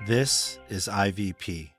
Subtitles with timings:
[0.05, 1.71] This is IVP.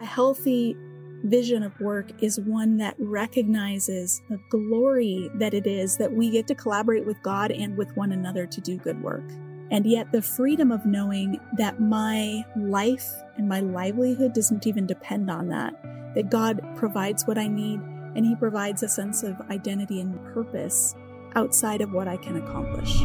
[0.00, 0.76] A healthy
[1.24, 6.46] vision of work is one that recognizes the glory that it is that we get
[6.48, 9.28] to collaborate with God and with one another to do good work.
[9.70, 15.30] And yet, the freedom of knowing that my life and my livelihood doesn't even depend
[15.30, 15.74] on that,
[16.14, 17.80] that God provides what I need
[18.14, 20.94] and He provides a sense of identity and purpose
[21.34, 23.04] outside of what I can accomplish.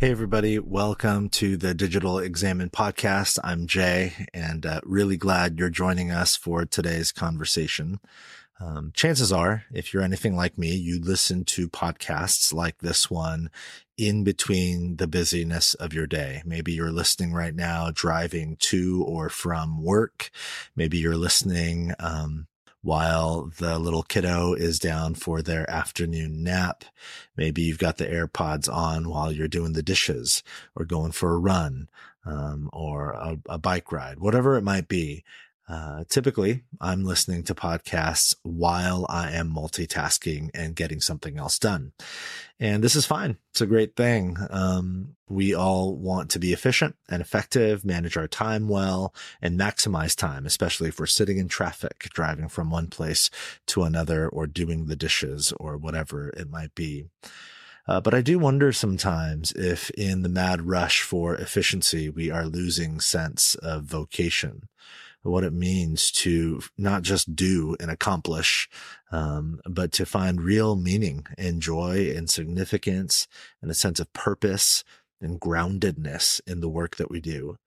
[0.00, 0.58] Hey, everybody.
[0.58, 3.38] Welcome to the Digital Examen podcast.
[3.44, 8.00] I'm Jay and uh, really glad you're joining us for today's conversation.
[8.58, 13.50] Um, chances are, if you're anything like me, you listen to podcasts like this one
[13.98, 16.40] in between the busyness of your day.
[16.46, 20.30] Maybe you're listening right now, driving to or from work.
[20.74, 22.46] Maybe you're listening, um,
[22.82, 26.84] while the little kiddo is down for their afternoon nap.
[27.36, 30.42] Maybe you've got the AirPods on while you're doing the dishes
[30.74, 31.88] or going for a run,
[32.24, 35.24] um, or a, a bike ride, whatever it might be.
[35.70, 41.92] Uh, typically, I'm listening to podcasts while I am multitasking and getting something else done.
[42.58, 43.36] And this is fine.
[43.52, 44.36] It's a great thing.
[44.50, 50.16] Um, we all want to be efficient and effective, manage our time well, and maximize
[50.16, 53.30] time, especially if we're sitting in traffic, driving from one place
[53.68, 57.06] to another, or doing the dishes, or whatever it might be.
[57.86, 62.46] Uh, but I do wonder sometimes if in the mad rush for efficiency, we are
[62.46, 64.62] losing sense of vocation
[65.22, 68.68] what it means to not just do and accomplish,
[69.12, 73.28] um, but to find real meaning and joy and significance
[73.60, 74.82] and a sense of purpose
[75.20, 77.58] and groundedness in the work that we do.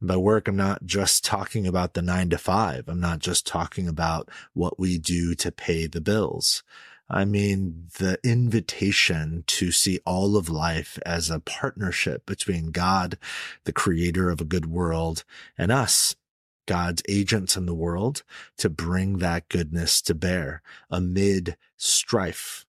[0.00, 2.88] And by work, I'm not just talking about the nine to five.
[2.88, 6.62] I'm not just talking about what we do to pay the bills.
[7.08, 13.16] I mean, the invitation to see all of life as a partnership between God,
[13.62, 15.22] the creator of a good world,
[15.56, 16.16] and us
[16.66, 18.22] God's agents in the world
[18.58, 22.65] to bring that goodness to bear amid strife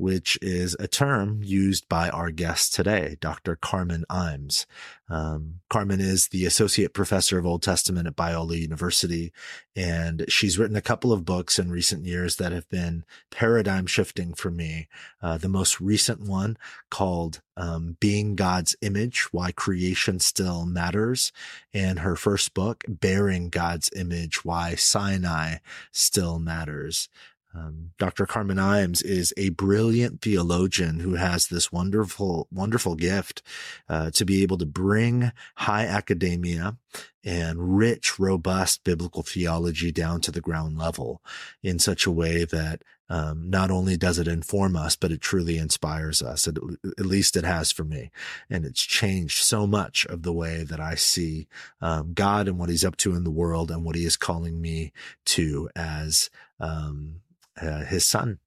[0.00, 3.54] which is a term used by our guest today, Dr.
[3.56, 4.64] Carmen Imes.
[5.10, 9.32] Um, Carmen is the associate professor of Old Testament at Biola University,
[9.74, 14.32] and she's written a couple of books in recent years that have been paradigm shifting
[14.34, 14.88] for me.
[15.20, 16.56] Uh, the most recent one
[16.90, 21.32] called um, Being God's Image, Why Creation Still Matters,
[21.74, 25.56] and her first book, Bearing God's Image, Why Sinai
[25.90, 27.08] Still Matters.
[27.54, 28.26] Um, Dr.
[28.26, 33.42] Carmen Imes is a brilliant theologian who has this wonderful, wonderful gift
[33.88, 36.76] uh, to be able to bring high academia
[37.24, 41.20] and rich, robust biblical theology down to the ground level
[41.62, 45.58] in such a way that um, not only does it inform us, but it truly
[45.58, 46.46] inspires us.
[46.46, 46.56] It,
[46.96, 48.12] at least it has for me.
[48.48, 51.48] And it's changed so much of the way that I see
[51.80, 54.60] um, God and what he's up to in the world and what he is calling
[54.60, 54.92] me
[55.26, 57.16] to as um,
[57.60, 58.38] uh, his son.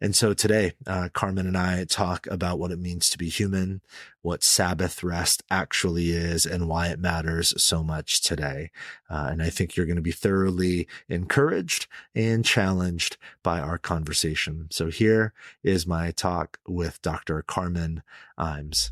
[0.00, 3.80] And so today, uh, Carmen and I talk about what it means to be human,
[4.22, 8.70] what Sabbath rest actually is, and why it matters so much today.
[9.08, 14.68] Uh, and I think you're going to be thoroughly encouraged and challenged by our conversation.
[14.70, 15.32] So here
[15.62, 17.42] is my talk with Dr.
[17.42, 18.02] Carmen
[18.38, 18.90] Imes.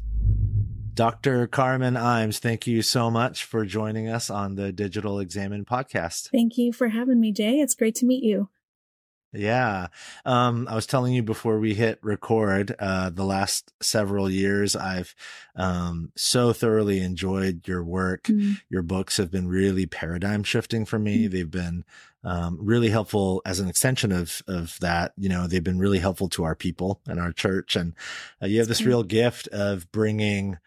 [0.94, 1.46] Dr.
[1.46, 6.28] Carmen Imes, thank you so much for joining us on the Digital Examen podcast.
[6.30, 7.60] Thank you for having me, Jay.
[7.60, 8.50] It's great to meet you.
[9.32, 9.86] Yeah.
[10.24, 15.14] Um, I was telling you before we hit record, uh, the last several years, I've,
[15.56, 18.24] um, so thoroughly enjoyed your work.
[18.24, 18.52] Mm-hmm.
[18.68, 21.24] Your books have been really paradigm shifting for me.
[21.24, 21.32] Mm-hmm.
[21.32, 21.84] They've been,
[22.24, 25.12] um, really helpful as an extension of of that.
[25.16, 27.94] You know, they've been really helpful to our people and our church, and
[28.40, 30.58] uh, you have this real gift of bringing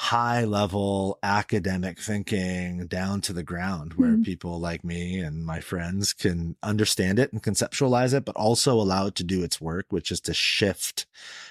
[0.00, 4.22] high level academic thinking down to the ground where mm-hmm.
[4.22, 9.08] people like me and my friends can understand it and conceptualize it, but also allow
[9.08, 11.04] it to do its work, which is to shift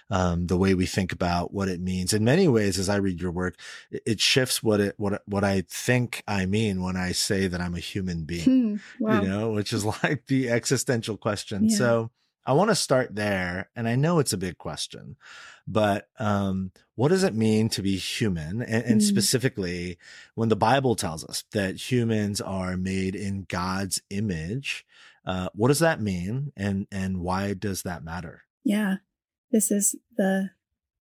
[0.10, 2.14] um, the way we think about what it means.
[2.14, 3.60] In many ways, as I read your work,
[3.92, 7.76] it shifts what it what what I think I mean when I say that I'm
[7.76, 8.80] a human being.
[8.98, 9.04] Hmm.
[9.04, 9.22] Wow.
[9.22, 11.68] You know, which is like the existential question.
[11.68, 11.78] Yeah.
[11.78, 12.12] So
[12.46, 15.18] I want to start there, and I know it's a big question,
[15.68, 18.62] but um, what does it mean to be human?
[18.62, 19.04] And, and mm.
[19.04, 19.98] specifically,
[20.34, 24.86] when the Bible tells us that humans are made in God's image,
[25.26, 28.44] uh, what does that mean, and and why does that matter?
[28.64, 28.98] Yeah,
[29.52, 30.52] this is the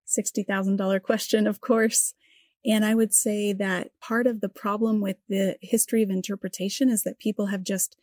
[0.05, 2.15] sixty thousand dollar question, of course.
[2.65, 7.05] And I would say that part of the problem with the history of interpretation is
[7.05, 7.97] that people have just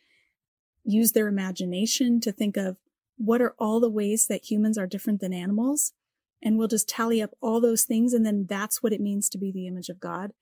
[0.84, 2.78] used their imagination to think of
[3.18, 5.92] what are all the ways that humans are different than animals?
[6.44, 8.12] And we'll just tally up all those things.
[8.12, 10.32] And then that's what it means to be the image of God.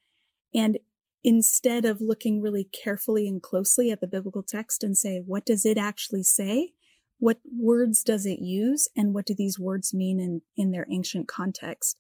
[0.53, 0.79] And
[1.25, 5.65] instead of looking really carefully and closely at the biblical text and say, what does
[5.65, 6.73] it actually say?
[7.19, 8.89] What words does it use?
[8.97, 11.97] And what do these words mean in, in their ancient context?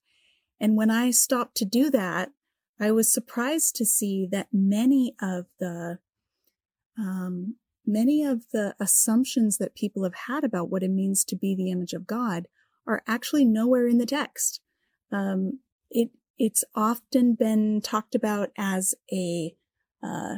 [0.61, 2.31] And when I stopped to do that,
[2.81, 5.99] I was surprised to see that many of the
[6.99, 7.57] um,
[7.87, 11.71] many of the assumptions that people have had about what it means to be the
[11.71, 12.47] image of God
[12.87, 14.61] are actually nowhere in the text.
[15.11, 19.55] Um, it it's often been talked about as a
[20.03, 20.37] uh,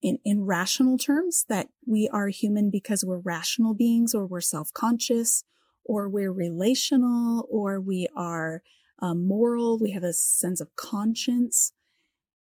[0.00, 4.72] in in rational terms that we are human because we're rational beings, or we're self
[4.72, 5.44] conscious,
[5.84, 8.62] or we're relational, or we are
[9.00, 9.78] um, moral.
[9.78, 11.72] We have a sense of conscience.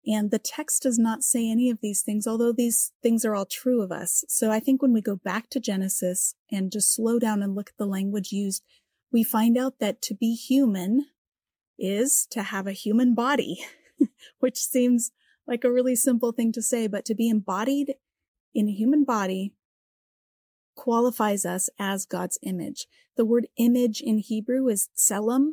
[0.06, 3.44] And the text does not say any of these things, although these things are all
[3.44, 4.24] true of us.
[4.26, 7.70] So I think when we go back to Genesis and just slow down and look
[7.70, 8.62] at the language used,
[9.12, 11.06] we find out that to be human
[11.78, 13.64] is to have a human body,
[14.38, 15.12] which seems
[15.46, 17.94] like a really simple thing to say, but to be embodied
[18.54, 19.54] in a human body
[20.74, 22.86] qualifies us as God's image.
[23.16, 25.52] The word image in Hebrew is tselem,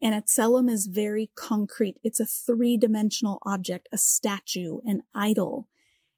[0.00, 1.98] and a tselem is very concrete.
[2.02, 5.68] It's a three dimensional object, a statue, an idol.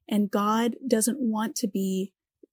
[0.09, 2.13] And God doesn't want to be,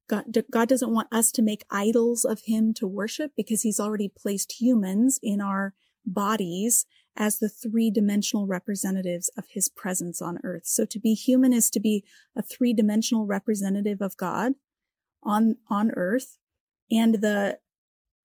[0.09, 4.09] God, God doesn't want us to make idols of him to worship because he's already
[4.09, 5.73] placed humans in our
[6.05, 6.85] bodies
[7.15, 10.63] as the three dimensional representatives of his presence on earth.
[10.65, 12.03] So to be human is to be
[12.35, 14.53] a three dimensional representative of God
[15.21, 16.37] on, on earth.
[16.91, 17.59] And the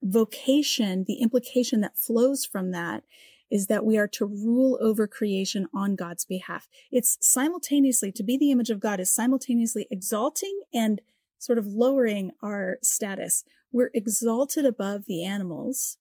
[0.02, 3.04] vocation, the implication that flows from that
[3.50, 6.68] is that we are to rule over creation on God's behalf.
[6.90, 11.00] It's simultaneously, to be the image of God is simultaneously exalting and
[11.38, 13.44] sort of lowering our status.
[13.72, 15.98] We're exalted above the animals.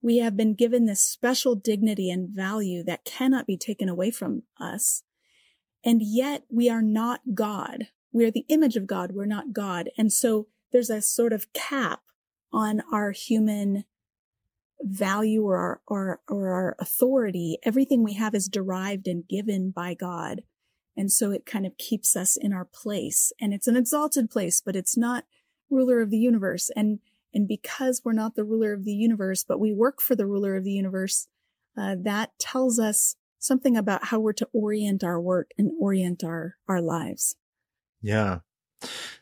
[0.00, 4.42] We have been given this special dignity and value that cannot be taken away from
[4.60, 5.02] us.
[5.84, 7.88] And yet we are not God.
[8.12, 9.12] We are the image of God.
[9.12, 9.90] We're not God.
[9.98, 12.00] And so there's a sort of cap
[12.52, 13.84] on our human
[14.80, 17.58] value or our, or, or our authority.
[17.64, 20.42] Everything we have is derived and given by God.
[20.98, 24.60] And so it kind of keeps us in our place and it's an exalted place,
[24.60, 25.24] but it's not
[25.70, 26.70] ruler of the universe.
[26.74, 26.98] And,
[27.32, 30.56] and because we're not the ruler of the universe, but we work for the ruler
[30.56, 31.28] of the universe,
[31.80, 36.56] uh, that tells us something about how we're to orient our work and orient our,
[36.68, 37.36] our lives.
[38.02, 38.40] Yeah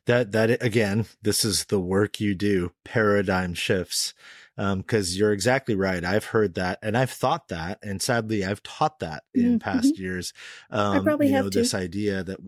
[0.04, 4.14] that that again this is the work you do paradigm shifts
[4.56, 8.62] because um, you're exactly right i've heard that and i've thought that and sadly i've
[8.62, 9.58] taught that in mm-hmm.
[9.58, 10.32] past years
[10.70, 12.38] um, I probably you have know this idea that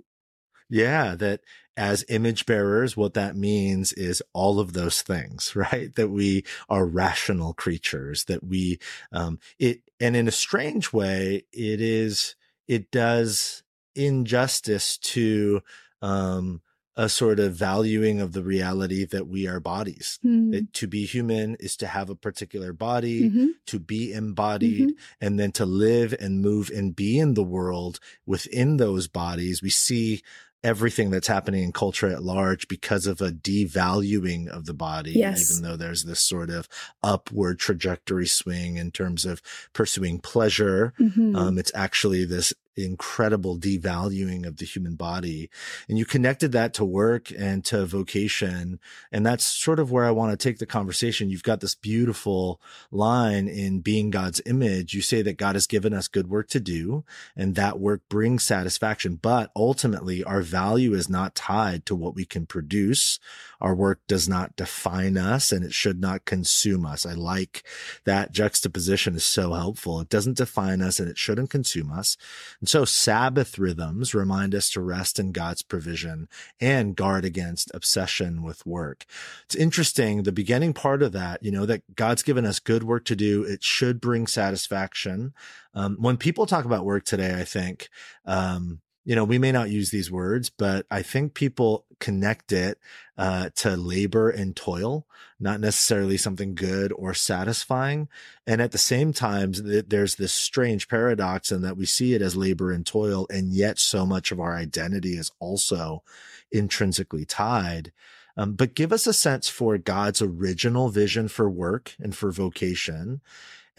[0.70, 1.40] yeah that
[1.76, 6.86] as image bearers what that means is all of those things right that we are
[6.86, 8.78] rational creatures that we
[9.12, 12.36] um it and in a strange way it is
[12.66, 13.62] it does
[13.94, 15.60] injustice to
[16.00, 16.62] um
[16.98, 20.18] a sort of valuing of the reality that we are bodies.
[20.26, 20.50] Mm-hmm.
[20.50, 23.46] That to be human is to have a particular body, mm-hmm.
[23.66, 25.24] to be embodied, mm-hmm.
[25.24, 29.62] and then to live and move and be in the world within those bodies.
[29.62, 30.22] We see
[30.64, 35.52] everything that's happening in culture at large because of a devaluing of the body, yes.
[35.52, 36.68] even though there's this sort of
[37.00, 39.40] upward trajectory swing in terms of
[39.72, 40.92] pursuing pleasure.
[40.98, 41.36] Mm-hmm.
[41.36, 42.52] Um, it's actually this
[42.84, 45.50] incredible devaluing of the human body.
[45.88, 48.78] And you connected that to work and to vocation.
[49.12, 51.30] And that's sort of where I want to take the conversation.
[51.30, 54.94] You've got this beautiful line in being God's image.
[54.94, 57.04] You say that God has given us good work to do
[57.36, 59.16] and that work brings satisfaction.
[59.16, 63.18] But ultimately our value is not tied to what we can produce.
[63.60, 67.04] Our work does not define us and it should not consume us.
[67.04, 67.64] I like
[68.04, 70.00] that juxtaposition is so helpful.
[70.00, 72.16] It doesn't define us and it shouldn't consume us.
[72.60, 76.28] And so Sabbath rhythms remind us to rest in God's provision
[76.60, 79.04] and guard against obsession with work.
[79.44, 80.22] It's interesting.
[80.22, 83.42] The beginning part of that, you know, that God's given us good work to do.
[83.42, 85.34] It should bring satisfaction.
[85.74, 87.88] Um, when people talk about work today, I think,
[88.24, 92.78] um, you know, we may not use these words, but I think people connect it
[93.16, 95.06] uh, to labor and toil,
[95.40, 98.08] not necessarily something good or satisfying.
[98.46, 102.36] And at the same time, there's this strange paradox in that we see it as
[102.36, 106.02] labor and toil, and yet so much of our identity is also
[106.52, 107.92] intrinsically tied.
[108.36, 113.22] Um, but give us a sense for God's original vision for work and for vocation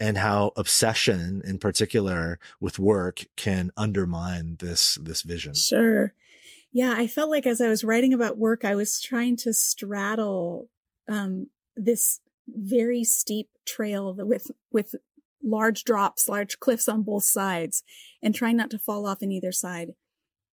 [0.00, 5.54] and how obsession in particular with work can undermine this this vision.
[5.54, 6.14] Sure.
[6.72, 10.68] Yeah i felt like as i was writing about work i was trying to straddle
[11.08, 14.94] um, this very steep trail with with
[15.42, 17.82] large drops large cliffs on both sides
[18.22, 19.94] and trying not to fall off in either side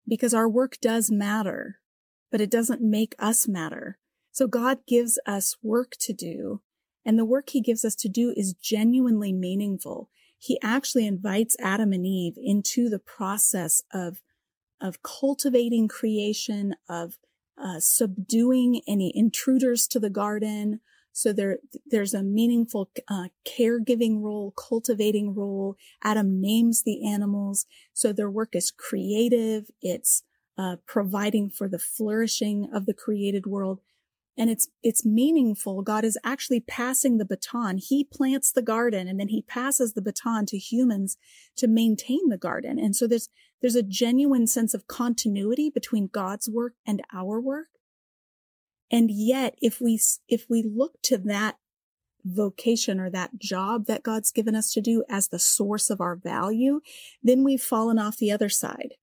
[0.09, 1.81] because our work does matter
[2.31, 3.99] but it doesn't make us matter.
[4.33, 6.61] So god gives us work to do
[7.07, 10.11] and the work he gives us to do is genuinely meaningful.
[10.39, 14.21] He actually invites Adam and Eve into the process of,
[14.81, 17.17] of cultivating creation, of
[17.57, 20.81] uh, subduing any intruders to the garden.
[21.13, 25.77] So there, there's a meaningful uh, caregiving role, cultivating role.
[26.03, 27.67] Adam names the animals.
[27.95, 29.71] So their work is creative.
[29.81, 30.25] It's
[30.59, 33.81] uh, providing for the flourishing of the created world
[34.37, 35.83] and it's it's meaningful.
[35.83, 37.79] God is actually passing the baton.
[37.79, 41.17] He plants the garden and then he passes the baton to humans
[41.57, 42.79] to maintain the garden.
[42.79, 43.29] And so there's
[43.61, 47.69] there's a genuine sense of continuity between god's work and our work.
[48.91, 51.57] And yet if we if we look to that
[52.25, 56.17] vocation or that job that god's given us to do as the source of our
[56.17, 56.81] value
[57.23, 58.95] then we've fallen off the other side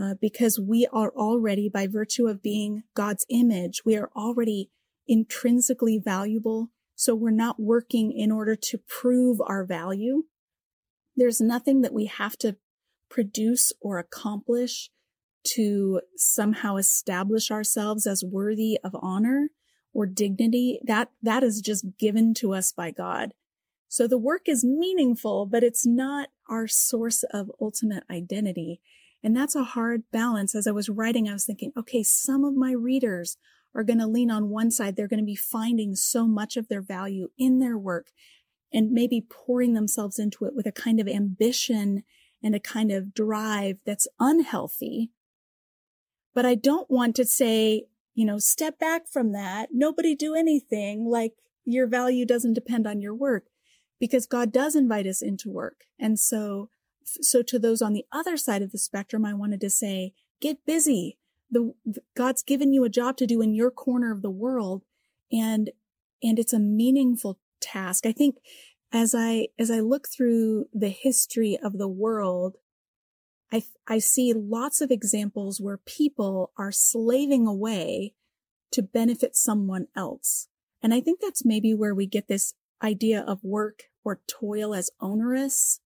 [0.00, 4.70] uh, because we are already, by virtue of being God's image, we are already
[5.06, 6.70] intrinsically valuable.
[6.96, 10.24] So we're not working in order to prove our value.
[11.16, 12.56] There's nothing that we have to
[13.08, 14.90] produce or accomplish
[15.44, 19.50] to somehow establish ourselves as worthy of honor
[19.92, 20.80] or dignity.
[20.84, 23.34] That, that is just given to us by God.
[23.88, 28.80] So the work is meaningful, but it's not our source of ultimate identity.
[29.24, 30.54] And that's a hard balance.
[30.54, 33.38] As I was writing, I was thinking, okay, some of my readers
[33.74, 34.96] are going to lean on one side.
[34.96, 38.08] They're going to be finding so much of their value in their work
[38.70, 42.02] and maybe pouring themselves into it with a kind of ambition
[42.42, 45.10] and a kind of drive that's unhealthy.
[46.34, 49.70] But I don't want to say, you know, step back from that.
[49.72, 51.32] Nobody do anything like
[51.64, 53.44] your value doesn't depend on your work
[53.98, 55.84] because God does invite us into work.
[55.98, 56.68] And so
[57.06, 60.64] so to those on the other side of the spectrum, I wanted to say, get
[60.66, 61.18] busy.
[61.50, 61.74] The,
[62.16, 64.82] God's given you a job to do in your corner of the world
[65.30, 65.70] and,
[66.22, 68.06] and it's a meaningful task.
[68.06, 68.36] I think
[68.92, 72.56] as I, as I look through the history of the world,
[73.52, 78.14] I, I see lots of examples where people are slaving away
[78.72, 80.48] to benefit someone else.
[80.82, 84.90] And I think that's maybe where we get this idea of work or toil as
[85.00, 85.80] onerous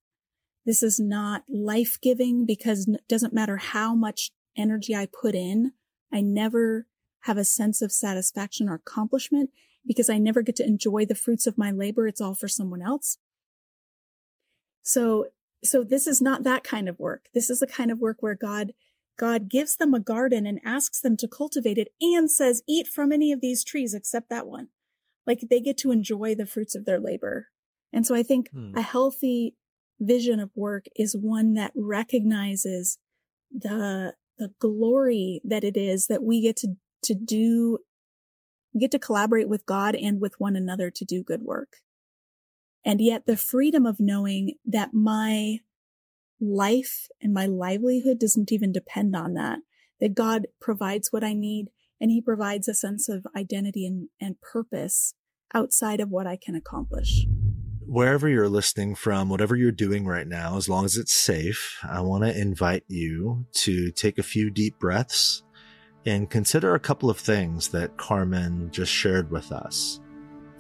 [0.68, 5.72] this is not life giving because it doesn't matter how much energy I put in.
[6.12, 6.86] I never
[7.20, 9.48] have a sense of satisfaction or accomplishment
[9.86, 12.06] because I never get to enjoy the fruits of my labor.
[12.06, 13.16] It's all for someone else.
[14.82, 15.28] So,
[15.64, 17.30] so this is not that kind of work.
[17.32, 18.72] This is the kind of work where God,
[19.18, 23.10] God gives them a garden and asks them to cultivate it and says, eat from
[23.10, 24.68] any of these trees except that one.
[25.26, 27.46] Like they get to enjoy the fruits of their labor.
[27.90, 28.76] And so I think hmm.
[28.76, 29.54] a healthy
[30.00, 32.98] vision of work is one that recognizes
[33.50, 37.78] the the glory that it is that we get to to do
[38.72, 41.76] we get to collaborate with God and with one another to do good work.
[42.84, 45.58] And yet the freedom of knowing that my
[46.40, 49.60] life and my livelihood doesn't even depend on that,
[50.00, 51.68] that God provides what I need
[52.00, 55.14] and he provides a sense of identity and, and purpose
[55.52, 57.26] outside of what I can accomplish
[57.88, 62.02] wherever you're listening from, whatever you're doing right now, as long as it's safe, I
[62.02, 65.42] want to invite you to take a few deep breaths
[66.04, 70.00] and consider a couple of things that Carmen just shared with us.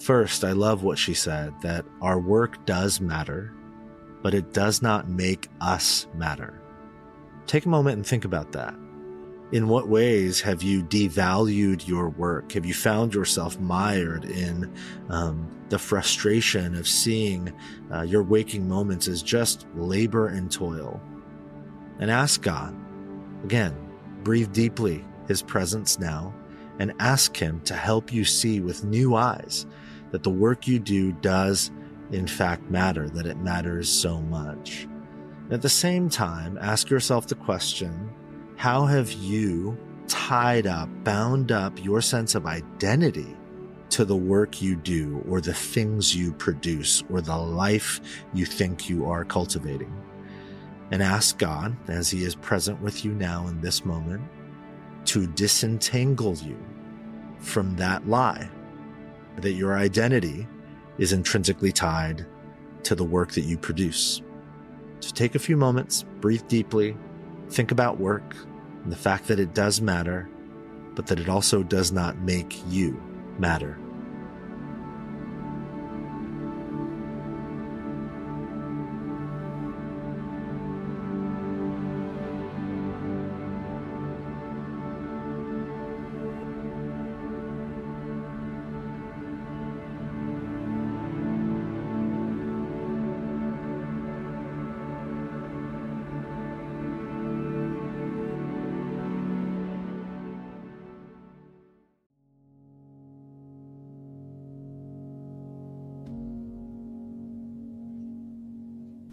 [0.00, 3.52] First, I love what she said that our work does matter,
[4.22, 6.62] but it does not make us matter.
[7.46, 8.74] Take a moment and think about that.
[9.50, 12.52] In what ways have you devalued your work?
[12.52, 14.70] Have you found yourself mired in
[15.08, 17.54] um, the frustration of seeing
[17.90, 21.00] uh, your waking moments as just labor and toil?
[21.98, 22.76] And ask God,
[23.42, 23.74] again,
[24.22, 26.34] breathe deeply His presence now,
[26.78, 29.64] and ask Him to help you see with new eyes
[30.10, 31.70] that the work you do does,
[32.12, 34.86] in fact, matter, that it matters so much.
[35.50, 38.10] At the same time, ask yourself the question
[38.58, 43.36] how have you tied up, bound up your sense of identity
[43.90, 48.00] to the work you do or the things you produce or the life
[48.34, 49.96] you think you are cultivating?
[50.90, 54.22] And ask God, as He is present with you now in this moment,
[55.04, 56.58] to disentangle you
[57.38, 58.50] from that lie
[59.36, 60.48] that your identity
[60.98, 62.26] is intrinsically tied
[62.82, 64.20] to the work that you produce.
[64.98, 66.96] So take a few moments, breathe deeply,
[67.50, 68.36] think about work
[68.82, 70.28] and the fact that it does matter,
[70.94, 73.00] but that it also does not make you
[73.38, 73.78] matter.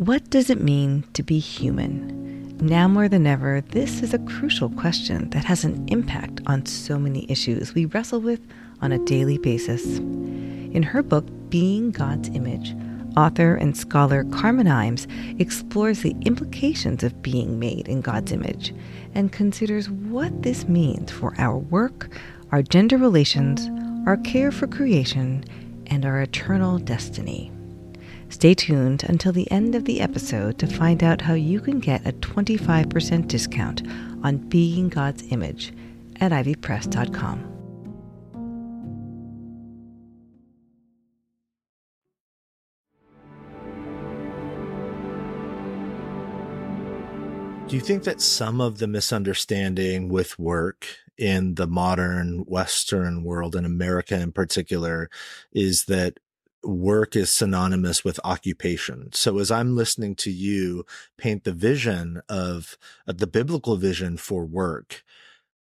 [0.05, 2.55] What does it mean to be human?
[2.59, 6.99] Now more than ever, this is a crucial question that has an impact on so
[6.99, 8.39] many issues we wrestle with
[8.83, 9.97] on a daily basis.
[9.97, 12.75] In her book, Being God's Image,
[13.17, 15.07] author and scholar Carmen Imes
[15.41, 18.75] explores the implications of being made in God's image
[19.15, 22.15] and considers what this means for our work,
[22.51, 23.67] our gender relations,
[24.07, 25.43] our care for creation,
[25.87, 27.51] and our eternal destiny.
[28.35, 32.05] Stay tuned until the end of the episode to find out how you can get
[32.05, 33.81] a 25% discount
[34.25, 35.71] on Being God's Image
[36.19, 37.39] at ivpress.com.
[47.69, 50.85] Do you think that some of the misunderstanding with work
[51.17, 55.09] in the modern Western world, in America in particular,
[55.53, 56.19] is that
[56.65, 59.09] work is synonymous with occupation.
[59.13, 60.85] So as I'm listening to you
[61.17, 65.03] paint the vision of, of the biblical vision for work,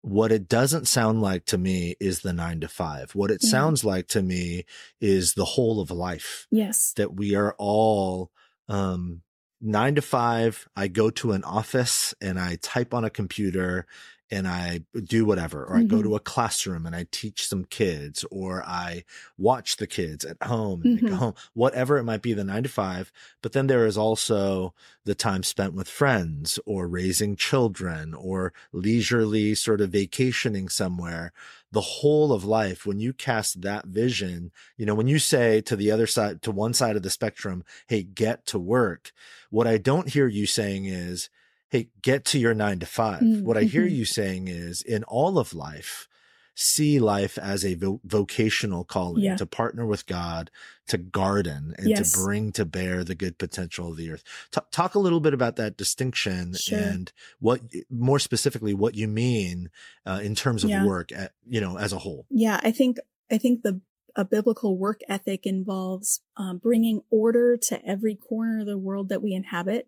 [0.01, 3.13] what it doesn't sound like to me is the nine to five.
[3.13, 3.49] What it yeah.
[3.49, 4.65] sounds like to me
[4.99, 6.47] is the whole of life.
[6.49, 6.93] Yes.
[6.95, 8.31] That we are all,
[8.67, 9.21] um,
[9.61, 10.67] nine to five.
[10.75, 13.85] I go to an office and I type on a computer
[14.31, 15.79] and I do whatever, or mm-hmm.
[15.79, 16.15] I go to mm-hmm.
[16.15, 19.03] a classroom and I teach some kids, or I
[19.37, 21.07] watch the kids at home and mm-hmm.
[21.07, 23.11] go home, whatever it might be, the nine to five.
[23.41, 29.53] But then there is also the time spent with friends or raising children or leisurely
[29.53, 31.33] sort of vacationing somewhere.
[31.73, 35.75] The whole of life, when you cast that vision, you know, when you say to
[35.75, 39.11] the other side, to one side of the spectrum, Hey, get to work.
[39.49, 41.29] What I don't hear you saying is,
[41.71, 43.45] hey, get to your nine to 5 mm-hmm.
[43.45, 43.95] What I hear mm-hmm.
[43.95, 46.07] you saying is in all of life,
[46.53, 49.37] see life as a vo- vocational calling yeah.
[49.37, 50.51] to partner with God,
[50.87, 52.11] to garden and yes.
[52.11, 54.23] to bring to bear the good potential of the earth.
[54.51, 56.77] T- talk a little bit about that distinction sure.
[56.77, 59.69] and what, more specifically, what you mean
[60.05, 60.85] uh, in terms of yeah.
[60.85, 62.25] work, at, you know, as a whole.
[62.29, 62.97] Yeah, I think
[63.31, 63.79] I think the
[64.13, 69.21] a biblical work ethic involves um, bringing order to every corner of the world that
[69.21, 69.87] we inhabit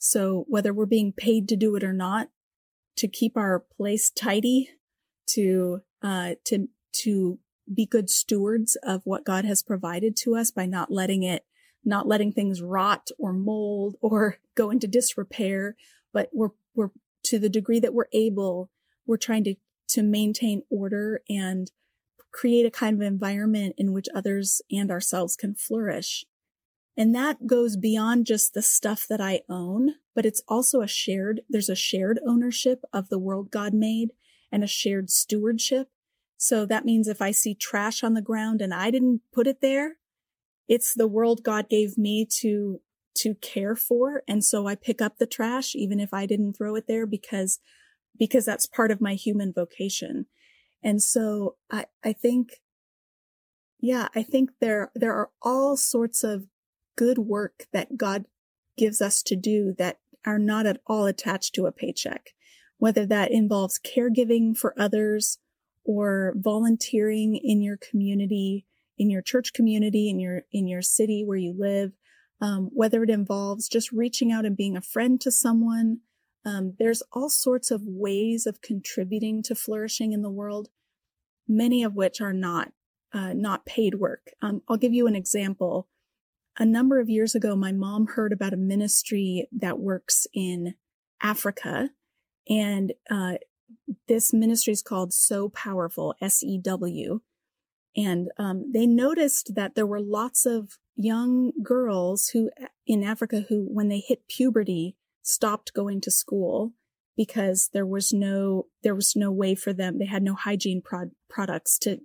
[0.00, 2.30] so whether we're being paid to do it or not,
[2.96, 4.70] to keep our place tidy,
[5.26, 7.38] to, uh, to, to
[7.72, 11.44] be good stewards of what God has provided to us by not letting it,
[11.84, 15.76] not letting things rot or mold or go into disrepair,
[16.14, 16.90] but we're, we're
[17.24, 18.70] to the degree that we're able,
[19.06, 19.54] we're trying to,
[19.88, 21.70] to maintain order and
[22.32, 26.24] create a kind of environment in which others and ourselves can flourish.
[27.00, 31.40] And that goes beyond just the stuff that I own, but it's also a shared,
[31.48, 34.10] there's a shared ownership of the world God made
[34.52, 35.88] and a shared stewardship.
[36.36, 39.62] So that means if I see trash on the ground and I didn't put it
[39.62, 39.96] there,
[40.68, 42.82] it's the world God gave me to
[43.14, 46.76] to care for and so I pick up the trash even if I didn't throw
[46.76, 47.60] it there because
[48.18, 50.26] because that's part of my human vocation.
[50.82, 52.60] And so I I think
[53.80, 56.44] yeah, I think there there are all sorts of
[57.00, 58.26] good work that God
[58.76, 62.34] gives us to do that are not at all attached to a paycheck,
[62.76, 65.38] whether that involves caregiving for others
[65.82, 68.66] or volunteering in your community,
[68.98, 71.92] in your church community, in your, in your city where you live,
[72.42, 76.00] um, whether it involves just reaching out and being a friend to someone.
[76.44, 80.68] Um, there's all sorts of ways of contributing to flourishing in the world,
[81.48, 82.72] many of which are not,
[83.14, 84.32] uh, not paid work.
[84.42, 85.88] Um, I'll give you an example
[86.58, 90.74] a number of years ago, my mom heard about a ministry that works in
[91.22, 91.90] Africa.
[92.48, 93.34] And uh,
[94.08, 97.20] this ministry is called Sew Powerful, S E W.
[97.96, 102.50] And um, they noticed that there were lots of young girls who
[102.86, 106.72] in Africa who, when they hit puberty, stopped going to school
[107.16, 109.98] because there was no there was no way for them.
[109.98, 111.98] They had no hygiene prod- products to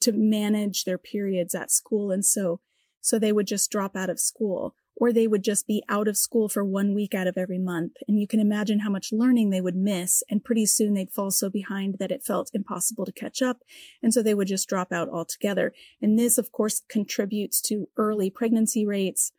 [0.00, 2.60] to manage their periods at school, and so
[3.02, 6.16] so they would just drop out of school or they would just be out of
[6.16, 7.96] school for one week out of every month.
[8.06, 10.22] And you can imagine how much learning they would miss.
[10.30, 13.58] And pretty soon they'd fall so behind that it felt impossible to catch up.
[14.02, 15.72] And so they would just drop out altogether.
[16.00, 19.32] And this, of course, contributes to early pregnancy rates.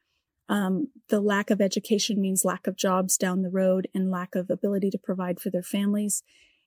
[0.50, 4.50] Um, the lack of education means lack of jobs down the road and lack of
[4.50, 6.24] ability to provide for their families.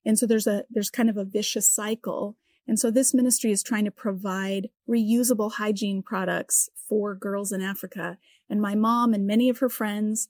[0.06, 2.36] And so there's a, there's kind of a vicious cycle
[2.68, 8.18] and so this ministry is trying to provide reusable hygiene products for girls in Africa.
[8.50, 10.28] And my mom and many of her friends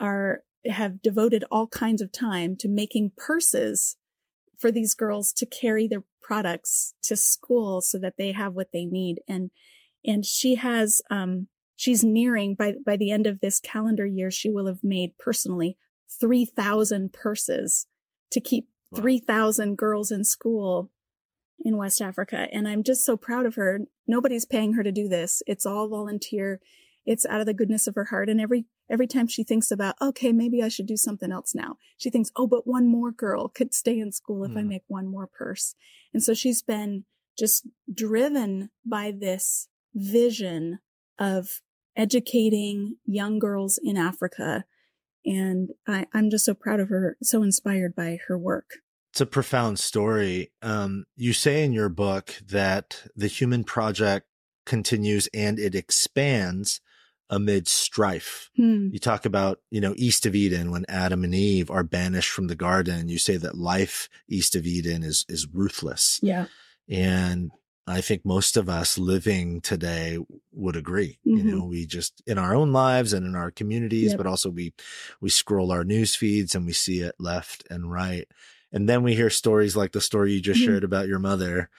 [0.00, 3.96] are, have devoted all kinds of time to making purses
[4.58, 8.86] for these girls to carry their products to school so that they have what they
[8.86, 9.20] need.
[9.28, 9.50] And,
[10.06, 14.48] and she has, um, she's nearing by, by the end of this calendar year, she
[14.48, 15.76] will have made personally
[16.18, 17.86] 3,000 purses
[18.30, 20.90] to keep 3,000 girls in school
[21.64, 22.46] in West Africa.
[22.52, 23.80] And I'm just so proud of her.
[24.06, 25.42] Nobody's paying her to do this.
[25.46, 26.60] It's all volunteer.
[27.06, 28.28] It's out of the goodness of her heart.
[28.28, 31.76] And every, every time she thinks about, okay, maybe I should do something else now,
[31.96, 34.58] she thinks, oh, but one more girl could stay in school if mm.
[34.58, 35.74] I make one more purse.
[36.12, 37.04] And so she's been
[37.38, 40.80] just driven by this vision
[41.18, 41.60] of
[41.96, 44.64] educating young girls in Africa.
[45.24, 48.78] And I, I'm just so proud of her, so inspired by her work
[49.14, 50.50] it's a profound story.
[50.60, 54.26] Um, you say in your book that the human project
[54.66, 56.80] continues and it expands
[57.30, 58.50] amid strife.
[58.56, 58.88] Hmm.
[58.92, 62.48] You talk about, you know, east of Eden when Adam and Eve are banished from
[62.48, 63.08] the garden.
[63.08, 66.18] You say that life east of Eden is is ruthless.
[66.20, 66.46] Yeah.
[66.88, 67.52] And
[67.86, 70.18] I think most of us living today
[70.50, 71.20] would agree.
[71.24, 71.36] Mm-hmm.
[71.36, 74.16] You know, we just in our own lives and in our communities, yep.
[74.16, 74.74] but also we
[75.20, 78.26] we scroll our news feeds and we see it left and right.
[78.74, 80.72] And then we hear stories like the story you just mm-hmm.
[80.72, 81.70] shared about your mother.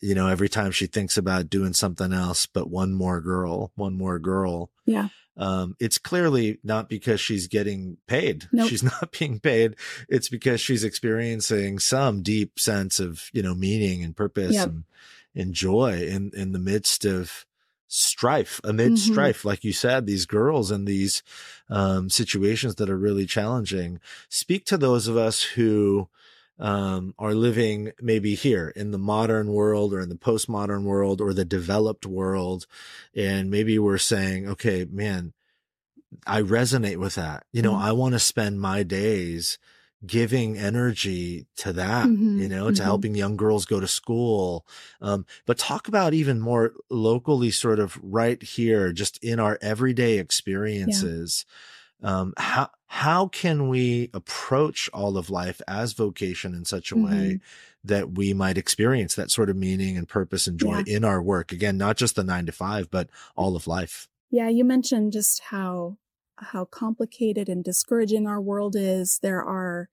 [0.00, 3.96] You know, every time she thinks about doing something else, but one more girl, one
[3.96, 4.70] more girl.
[4.86, 5.08] Yeah.
[5.36, 8.48] Um, it's clearly not because she's getting paid.
[8.50, 8.70] Nope.
[8.70, 9.76] She's not being paid.
[10.08, 14.68] It's because she's experiencing some deep sense of, you know, meaning and purpose yep.
[14.68, 14.84] and,
[15.34, 17.44] and joy in, in the midst of,
[17.94, 19.12] strife amid mm-hmm.
[19.12, 21.22] strife like you said these girls and these
[21.68, 26.08] um, situations that are really challenging speak to those of us who
[26.58, 31.32] um, are living maybe here in the modern world or in the postmodern world or
[31.32, 32.66] the developed world
[33.14, 35.32] and maybe we're saying okay man
[36.26, 37.84] i resonate with that you know mm-hmm.
[37.84, 39.58] i want to spend my days
[40.04, 42.74] giving energy to that, mm-hmm, you know, mm-hmm.
[42.74, 44.66] to helping young girls go to school.
[45.00, 50.18] Um, but talk about even more locally, sort of right here, just in our everyday
[50.18, 51.46] experiences.
[52.02, 52.10] Yeah.
[52.10, 57.10] Um, how, how can we approach all of life as vocation in such a mm-hmm.
[57.10, 57.40] way
[57.82, 60.96] that we might experience that sort of meaning and purpose and joy yeah.
[60.98, 61.52] in our work?
[61.52, 64.08] Again, not just the nine to five, but all of life.
[64.30, 64.50] Yeah.
[64.50, 65.96] You mentioned just how
[66.36, 69.20] how complicated and discouraging our world is.
[69.22, 69.88] There are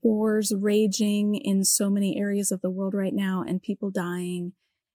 [0.00, 4.52] wars raging in so many areas of the world right now and people dying.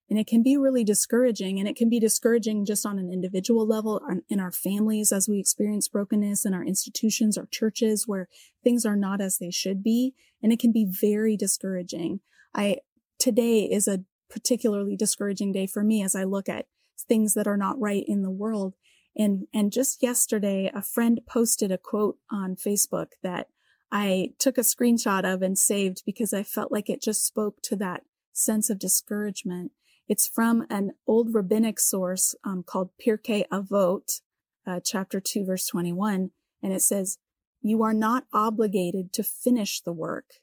[0.09, 1.59] And it can be really discouraging.
[1.59, 5.39] And it can be discouraging just on an individual level in our families as we
[5.39, 8.27] experience brokenness in our institutions, our churches where
[8.63, 10.15] things are not as they should be.
[10.41, 12.21] And it can be very discouraging.
[12.55, 12.77] I,
[13.19, 16.67] today is a particularly discouraging day for me as I look at
[17.07, 18.75] things that are not right in the world.
[19.15, 23.49] And, and just yesterday, a friend posted a quote on Facebook that
[23.91, 27.75] I took a screenshot of and saved because I felt like it just spoke to
[27.77, 29.71] that sense of discouragement.
[30.09, 34.21] It's from an old rabbinic source um, called Pirkei Avot,
[34.65, 36.31] uh, chapter 2, verse 21.
[36.63, 37.19] And it says,
[37.61, 40.41] You are not obligated to finish the work,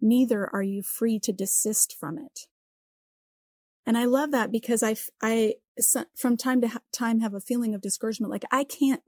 [0.00, 2.48] neither are you free to desist from it.
[3.86, 5.54] And I love that because I, I,
[6.16, 8.32] from time to time have a feeling of discouragement.
[8.32, 9.02] Like I can't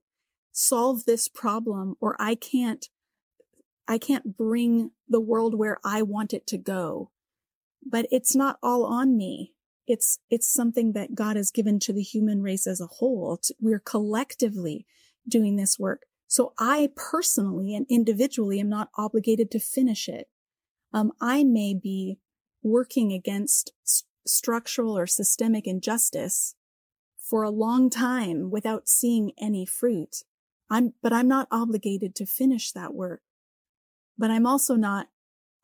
[0.53, 2.89] solve this problem or I can't,
[3.89, 7.11] I can't bring the world where I want it to go.
[7.85, 9.55] But it's not all on me.
[9.87, 13.41] It's, it's something that God has given to the human race as a whole.
[13.61, 14.87] We're collectively
[15.29, 16.03] doing this work.
[16.27, 20.29] So I personally and individually am not obligated to finish it.
[20.93, 22.19] Um, I may be
[22.63, 23.73] working against
[24.27, 26.57] structural or systemic injustice
[27.19, 30.23] for a long time without seeing any fruit.
[30.69, 33.23] I'm, but I'm not obligated to finish that work.
[34.19, 35.09] But I'm also not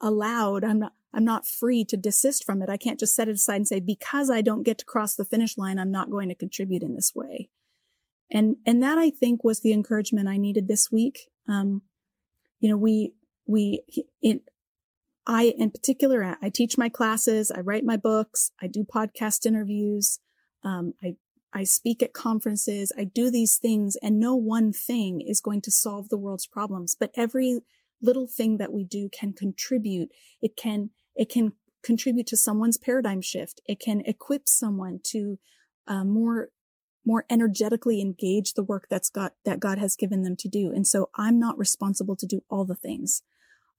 [0.01, 2.71] allowed, I'm not, I'm not free to desist from it.
[2.71, 5.25] I can't just set it aside and say, because I don't get to cross the
[5.25, 7.51] finish line, I'm not going to contribute in this way.
[8.31, 11.29] And, and that I think was the encouragement I needed this week.
[11.49, 11.83] Um,
[12.61, 13.13] you know, we,
[13.47, 13.83] we,
[14.23, 14.41] in,
[15.27, 20.19] I, in particular, I teach my classes, I write my books, I do podcast interviews,
[20.65, 21.17] um, I,
[21.53, 25.71] I speak at conferences, I do these things, and no one thing is going to
[25.71, 27.61] solve the world's problems, but every
[28.01, 30.11] little thing that we do can contribute.
[30.41, 33.61] It can, it can contribute to someone's paradigm shift.
[33.67, 35.39] It can equip someone to
[35.87, 36.51] uh, more
[37.05, 40.73] more energetically engage the work that's got that God has given them to do.
[40.73, 43.23] And so I'm not responsible to do all the things.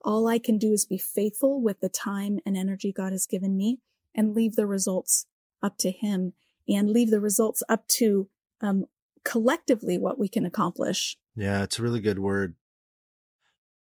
[0.01, 3.55] All I can do is be faithful with the time and energy God has given
[3.55, 3.79] me
[4.13, 5.25] and leave the results
[5.61, 6.33] up to him
[6.67, 8.27] and leave the results up to
[8.59, 8.85] um,
[9.23, 11.17] collectively what we can accomplish.
[11.35, 12.55] Yeah, it's a really good word.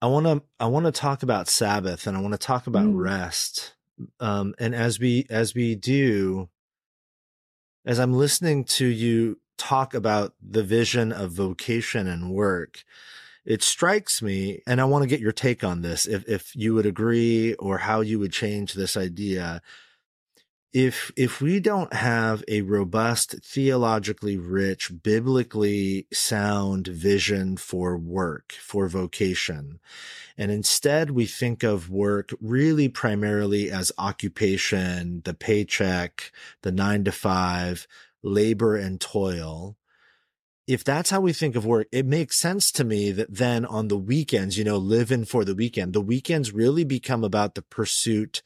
[0.05, 2.85] I want to I want to talk about Sabbath and I want to talk about
[2.85, 2.95] mm.
[2.95, 3.73] rest.
[4.21, 6.51] Um, and as we as we do,
[7.87, 12.85] as I'm listening to you talk about the vision of vocation and work,
[13.47, 16.75] it strikes me, and I want to get your take on this, if, if you
[16.75, 19.63] would agree or how you would change this idea.
[20.75, 28.89] If, if we don't have a robust, theologically rich, biblically sound vision for work, for
[28.89, 29.79] vocation,
[30.37, 36.33] and instead we think of work really primarily as occupation, the paycheck,
[36.63, 37.87] the nine to five,
[38.25, 39.77] labor and toil,
[40.67, 43.89] if that's how we think of work, it makes sense to me that then on
[43.89, 48.43] the weekends, you know, living for the weekend, the weekends really become about the pursuit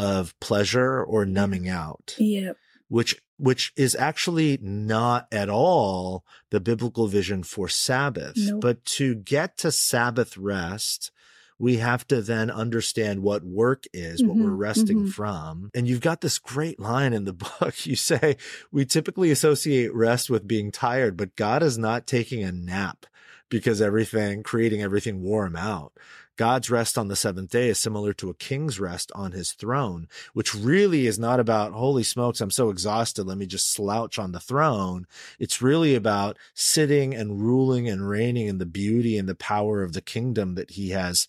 [0.00, 2.16] of pleasure or numbing out.
[2.18, 2.52] Yeah.
[2.88, 8.60] Which, which is actually not at all the biblical vision for Sabbath, nope.
[8.60, 11.12] but to get to Sabbath rest,
[11.58, 15.08] we have to then understand what work is, what mm-hmm, we're resting mm-hmm.
[15.08, 15.70] from.
[15.74, 17.86] And you've got this great line in the book.
[17.86, 18.38] You say,
[18.72, 23.04] we typically associate rest with being tired, but God is not taking a nap
[23.50, 25.92] because everything, creating everything wore him out.
[26.40, 30.08] God's rest on the seventh day is similar to a king's rest on his throne,
[30.32, 33.24] which really is not about, holy smokes, I'm so exhausted.
[33.24, 35.06] Let me just slouch on the throne.
[35.38, 39.92] It's really about sitting and ruling and reigning in the beauty and the power of
[39.92, 41.28] the kingdom that he has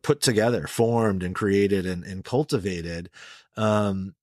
[0.00, 3.10] put together, formed and created and, and cultivated.
[3.54, 4.14] Um,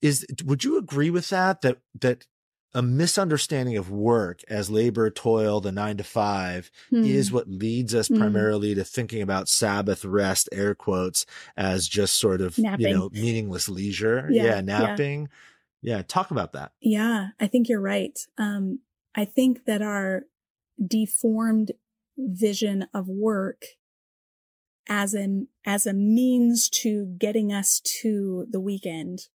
[0.00, 1.60] is would you agree with that?
[1.60, 2.26] That that
[2.74, 7.04] a misunderstanding of work as labor, toil, the nine to five hmm.
[7.04, 8.18] is what leads us hmm.
[8.18, 12.86] primarily to thinking about Sabbath rest, air quotes, as just sort of, napping.
[12.86, 14.26] you know, meaningless leisure.
[14.30, 14.44] Yeah.
[14.44, 15.28] yeah napping.
[15.82, 15.96] Yeah.
[15.96, 16.02] yeah.
[16.02, 16.72] Talk about that.
[16.80, 17.28] Yeah.
[17.38, 18.18] I think you're right.
[18.38, 18.80] Um,
[19.14, 20.22] I think that our
[20.84, 21.72] deformed
[22.16, 23.64] vision of work
[24.88, 29.28] as an, as a means to getting us to the weekend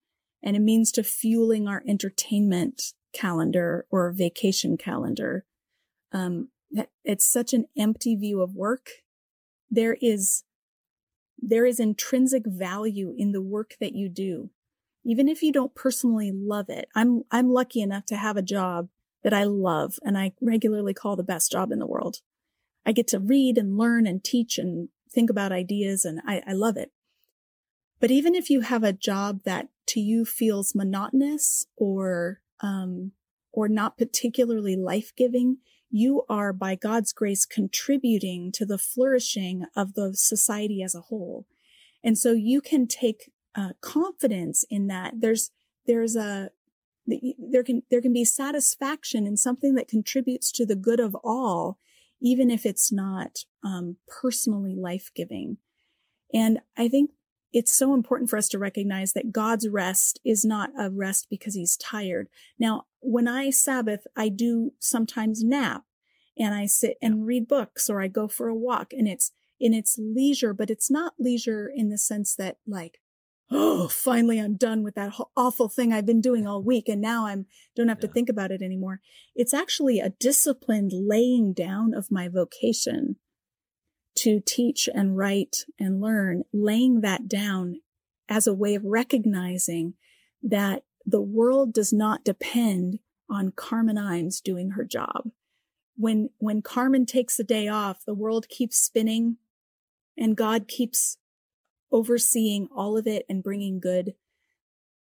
[0.42, 5.44] and a means to fueling our entertainment calendar or vacation calendar.
[6.12, 6.48] Um,
[7.04, 8.88] it's such an empty view of work.
[9.70, 10.44] There is,
[11.38, 14.50] there is intrinsic value in the work that you do.
[15.04, 18.88] Even if you don't personally love it, I'm, I'm lucky enough to have a job
[19.22, 22.18] that I love and I regularly call the best job in the world.
[22.84, 26.52] I get to read and learn and teach and think about ideas and I, I
[26.52, 26.92] love it.
[27.98, 33.12] But even if you have a job that to you feels monotonous or um,
[33.52, 35.58] or not particularly life giving,
[35.90, 41.46] you are by God's grace contributing to the flourishing of the society as a whole.
[42.04, 45.14] And so you can take uh, confidence in that.
[45.20, 45.50] There's,
[45.86, 46.50] there's a,
[47.06, 51.78] there can, there can be satisfaction in something that contributes to the good of all,
[52.20, 55.58] even if it's not, um, personally life giving.
[56.34, 57.10] And I think
[57.56, 61.54] it's so important for us to recognize that God's rest is not a rest because
[61.54, 62.28] he's tired.
[62.58, 65.84] Now, when I Sabbath, I do sometimes nap
[66.38, 69.72] and I sit and read books or I go for a walk and it's in
[69.72, 73.00] its leisure, but it's not leisure in the sense that like,
[73.50, 76.90] oh, finally I'm done with that awful thing I've been doing all week.
[76.90, 78.08] And now I'm don't have yeah.
[78.08, 79.00] to think about it anymore.
[79.34, 83.16] It's actually a disciplined laying down of my vocation
[84.16, 87.80] to teach and write and learn, laying that down
[88.28, 89.94] as a way of recognizing
[90.42, 92.98] that the world does not depend
[93.30, 95.30] on Carmen Imes doing her job.
[95.96, 99.36] When, when Carmen takes a day off, the world keeps spinning
[100.16, 101.18] and God keeps
[101.92, 104.14] overseeing all of it and bringing good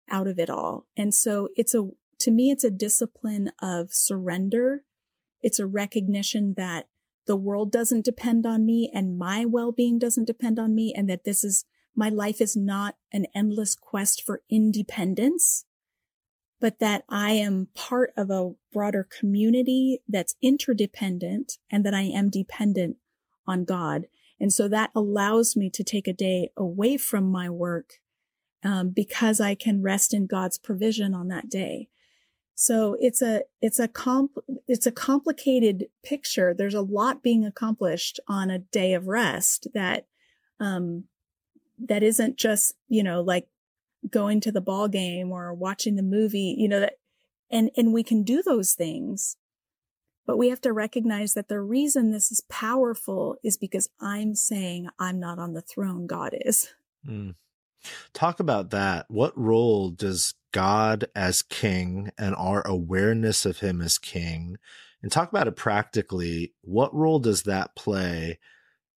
[0.09, 0.85] out of it all.
[0.95, 4.83] And so it's a, to me, it's a discipline of surrender.
[5.41, 6.87] It's a recognition that
[7.27, 11.23] the world doesn't depend on me and my well-being doesn't depend on me and that
[11.23, 15.65] this is my life is not an endless quest for independence
[16.59, 22.29] but that I am part of a broader community that's interdependent and that I am
[22.29, 22.97] dependent
[23.45, 24.07] on God.
[24.39, 27.99] And so that allows me to take a day away from my work
[28.63, 31.89] um, because I can rest in God's provision on that day.
[32.55, 34.37] So it's a, it's a comp,
[34.67, 36.53] it's a complicated picture.
[36.53, 40.07] There's a lot being accomplished on a day of rest that,
[40.59, 41.03] um,
[41.77, 43.47] that isn't just, you know, like
[44.09, 46.93] going to the ball game or watching the movie, you know, that,
[47.51, 49.35] and, and we can do those things,
[50.25, 54.87] but we have to recognize that the reason this is powerful is because I'm saying
[54.97, 56.07] I'm not on the throne.
[56.07, 56.73] God is.
[57.05, 57.35] Mm.
[58.13, 59.05] Talk about that.
[59.09, 64.55] What role does God as king and our awareness of him as king,
[65.03, 68.39] and talk about it practically, what role does that play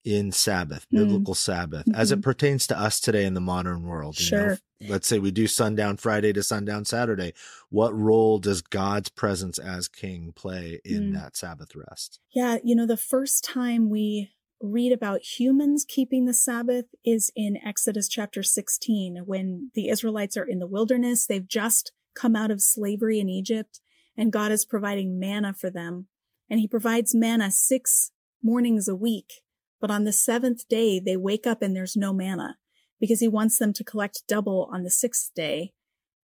[0.05, 0.99] in Sabbath, mm.
[0.99, 2.01] biblical Sabbath, mm-hmm.
[2.01, 2.23] as it mm-hmm.
[2.23, 4.14] pertains to us today in the modern world?
[4.14, 4.51] Sure.
[4.51, 4.57] know,
[4.88, 7.35] let's say we do sundown Friday to sundown Saturday.
[7.71, 11.14] What role does God's presence as king play in mm.
[11.14, 12.21] that Sabbath rest?
[12.31, 12.59] Yeah.
[12.62, 18.09] You know, the first time we read about humans keeping the Sabbath is in Exodus
[18.09, 21.27] chapter 16, when the Israelites are in the wilderness.
[21.27, 23.81] They've just come out of slavery in Egypt
[24.16, 26.09] and God is providing manna for them.
[26.51, 28.11] And he provides manna six
[28.42, 29.42] mornings a week.
[29.81, 32.57] But on the seventh day, they wake up and there's no manna
[32.99, 35.73] because he wants them to collect double on the sixth day.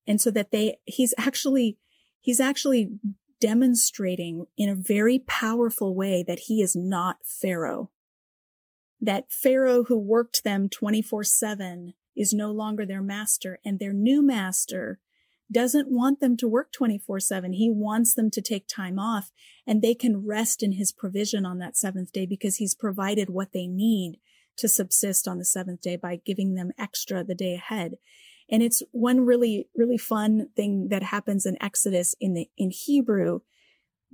[0.07, 1.79] And so that they, he's actually,
[2.21, 2.99] he's actually
[3.41, 7.91] demonstrating in a very powerful way that he is not Pharaoh
[9.05, 14.23] that Pharaoh who worked them 24 7 is no longer their master and their new
[14.23, 14.99] master
[15.53, 17.53] doesn't want them to work 24 7.
[17.53, 19.31] He wants them to take time off
[19.67, 23.53] and they can rest in his provision on that seventh day because he's provided what
[23.53, 24.19] they need
[24.57, 27.97] to subsist on the seventh day by giving them extra the day ahead.
[28.51, 33.41] And it's one really, really fun thing that happens in Exodus in the, in Hebrew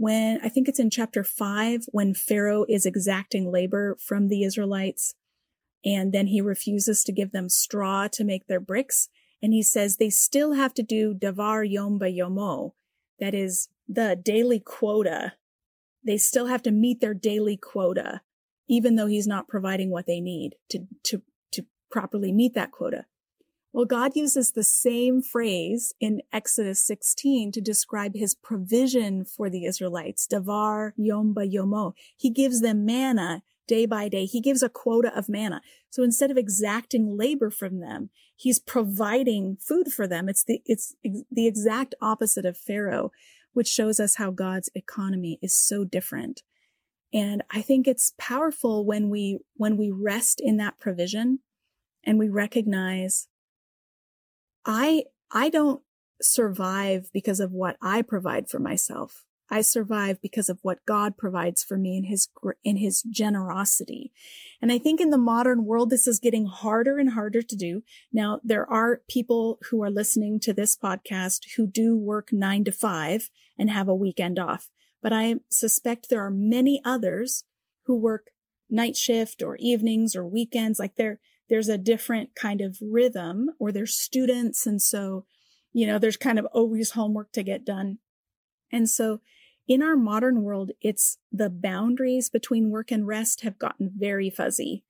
[0.01, 5.15] when I think it's in chapter five, when Pharaoh is exacting labor from the Israelites
[5.85, 9.11] and then he refuses to give them straw to make their bricks.
[9.43, 12.73] And he says they still have to do davar yom ba yomo.
[13.19, 15.35] That is the daily quota.
[16.03, 18.23] They still have to meet their daily quota,
[18.71, 21.21] even though he's not providing what they need to, to,
[21.53, 23.05] to properly meet that quota.
[23.73, 29.65] Well, God uses the same phrase in Exodus 16 to describe his provision for the
[29.65, 30.27] Israelites.
[30.27, 31.91] Davar yom yomba yomo.
[31.91, 31.95] Oh.
[32.17, 34.25] He gives them manna day by day.
[34.25, 35.63] He gives a quota of manna.
[35.89, 40.29] So instead of exacting labor from them, he's providing food for them.
[40.29, 43.13] It's the, it's the exact opposite of Pharaoh,
[43.53, 46.43] which shows us how God's economy is so different.
[47.13, 51.39] And I think it's powerful when we, when we rest in that provision
[52.03, 53.29] and we recognize
[54.64, 55.83] I, I don't
[56.20, 59.25] survive because of what I provide for myself.
[59.51, 62.29] I survive because of what God provides for me in his,
[62.62, 64.12] in his generosity.
[64.62, 67.83] And I think in the modern world, this is getting harder and harder to do.
[68.12, 72.73] Now, there are people who are listening to this podcast who do work nine to
[72.73, 74.70] five and have a weekend off.
[75.03, 77.44] But I suspect there are many others
[77.87, 78.29] who work
[78.68, 80.79] night shift or evenings or weekends.
[80.79, 81.18] Like they're,
[81.51, 84.67] there's a different kind of rhythm or there's students.
[84.67, 85.27] And so,
[85.73, 87.99] you know, there's kind of always homework to get done.
[88.73, 89.21] And so
[89.69, 94.85] in our modern world, it's the boundaries between work and rest have gotten very fuzzy.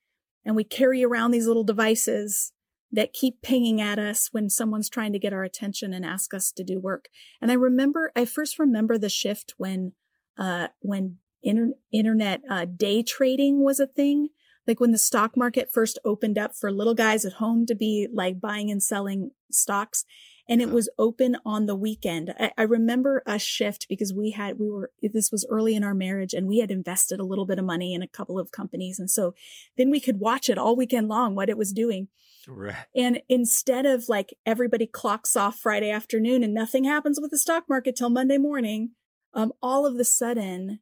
[0.45, 2.53] And we carry around these little devices
[2.93, 6.53] that keep pinging at us when someone's trying to get our attention and ask us
[6.53, 7.09] to do work.
[7.41, 9.93] And I remember, I first remember the shift when,
[10.37, 14.31] uh, when inter- internet, uh, day trading was a thing
[14.67, 18.09] like when the stock market first opened up for little guys at home to be
[18.13, 20.05] like buying and selling stocks
[20.51, 22.35] and it was open on the weekend.
[22.39, 25.95] I, I, remember a shift because we had, we were, this was early in our
[25.95, 28.99] marriage and we had invested a little bit of money in a couple of companies.
[28.99, 29.33] And so
[29.79, 32.09] then we could watch it all weekend long, what it was doing.
[32.49, 32.75] Right.
[32.97, 37.65] And instead of like everybody clocks off Friday afternoon and nothing happens with the stock
[37.69, 38.91] market till Monday morning,
[39.35, 40.81] um, all of a sudden,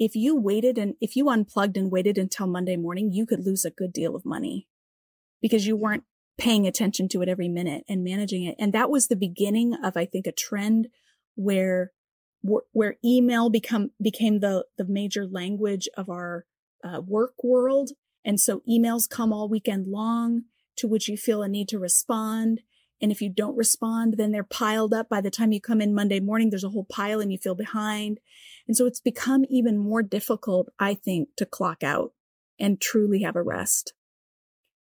[0.00, 3.66] if you waited and if you unplugged and waited until Monday morning, you could lose
[3.66, 4.66] a good deal of money
[5.42, 6.04] because you weren't
[6.38, 8.56] paying attention to it every minute and managing it.
[8.58, 10.88] And that was the beginning of, I think, a trend
[11.34, 11.92] where,
[12.72, 16.46] where email become, became the, the major language of our
[16.82, 17.90] uh, work world.
[18.24, 20.44] And so emails come all weekend long
[20.76, 22.62] to which you feel a need to respond.
[23.02, 25.08] And if you don't respond, then they're piled up.
[25.08, 27.54] By the time you come in Monday morning, there's a whole pile and you feel
[27.54, 28.20] behind.
[28.68, 32.12] And so it's become even more difficult, I think, to clock out
[32.58, 33.94] and truly have a rest.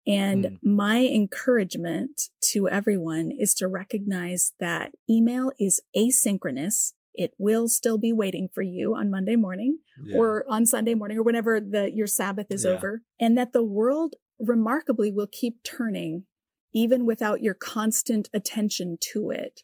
[0.05, 0.57] And mm.
[0.61, 6.93] my encouragement to everyone is to recognize that email is asynchronous.
[7.15, 10.17] It will still be waiting for you on Monday morning yeah.
[10.17, 12.71] or on Sunday morning or whenever the, your Sabbath is yeah.
[12.71, 16.25] over and that the world remarkably will keep turning
[16.73, 19.63] even without your constant attention to it.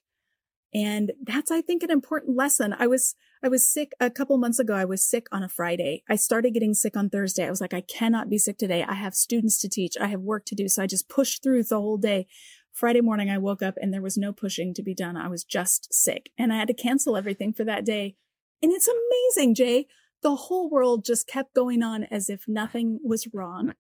[0.74, 2.76] And that's, I think, an important lesson.
[2.78, 4.76] I was, I was sick a couple months ago.
[4.76, 6.03] I was sick on a Friday.
[6.07, 7.45] I started getting sick on Thursday.
[7.45, 8.84] I was like, I cannot be sick today.
[8.84, 9.97] I have students to teach.
[9.99, 10.68] I have work to do.
[10.68, 12.28] So I just pushed through the whole day.
[12.72, 15.18] Friday morning, I woke up and there was no pushing to be done.
[15.18, 18.16] I was just sick and I had to cancel everything for that day.
[18.62, 19.88] And it's amazing, Jay.
[20.22, 23.74] The whole world just kept going on as if nothing was wrong.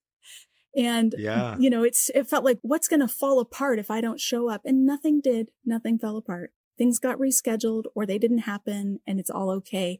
[0.75, 1.55] And, yeah.
[1.57, 4.49] you know, it's, it felt like what's going to fall apart if I don't show
[4.49, 4.61] up?
[4.65, 5.49] And nothing did.
[5.65, 9.99] Nothing fell apart things got rescheduled or they didn't happen and it's all okay.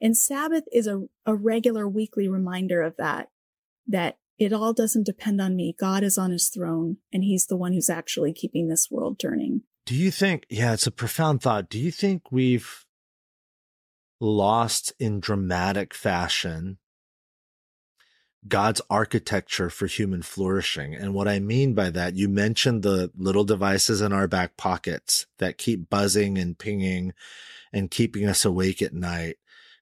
[0.00, 3.30] And Sabbath is a, a regular weekly reminder of that,
[3.88, 5.74] that it all doesn't depend on me.
[5.76, 9.62] God is on his throne and he's the one who's actually keeping this world turning.
[9.86, 11.68] Do you think, yeah, it's a profound thought.
[11.68, 12.84] Do you think we've
[14.20, 16.78] lost in dramatic fashion
[18.46, 20.94] God's architecture for human flourishing.
[20.94, 25.26] And what I mean by that, you mentioned the little devices in our back pockets
[25.38, 27.14] that keep buzzing and pinging
[27.72, 29.36] and keeping us awake at night,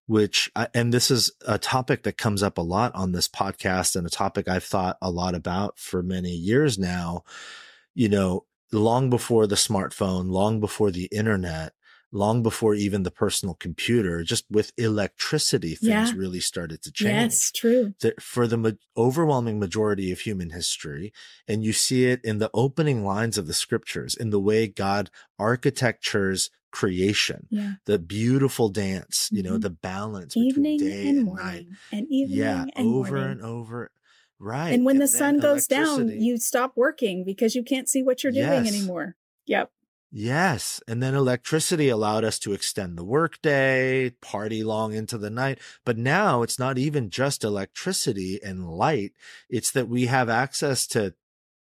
[0.07, 4.07] which, and this is a topic that comes up a lot on this podcast and
[4.07, 7.25] a topic I've thought a lot about for many years now.
[7.95, 11.73] You know, long before the smartphone, long before the internet,
[12.17, 16.13] long before even the personal computer, just with electricity, things yeah.
[16.17, 17.13] really started to change.
[17.13, 17.95] Yes, true.
[18.19, 21.13] for the ma- overwhelming majority of human history.
[21.47, 25.11] And you see it in the opening lines of the scriptures, in the way God
[25.39, 27.75] architectures creation, yeah.
[27.85, 29.61] the beautiful dance, you know, mm-hmm.
[29.61, 31.67] the balance evening between day and, and night.
[31.93, 33.31] And evening yeah, and over morning.
[33.31, 33.91] and over.
[34.39, 34.71] Right.
[34.71, 38.23] And when and the sun goes down, you stop working because you can't see what
[38.23, 38.69] you're doing yes.
[38.69, 39.17] anymore.
[39.47, 39.71] Yep.
[40.19, 40.81] Yes.
[40.89, 45.59] And then electricity allowed us to extend the workday, party long into the night.
[45.85, 49.13] But now it's not even just electricity and light.
[49.51, 51.13] It's that we have access to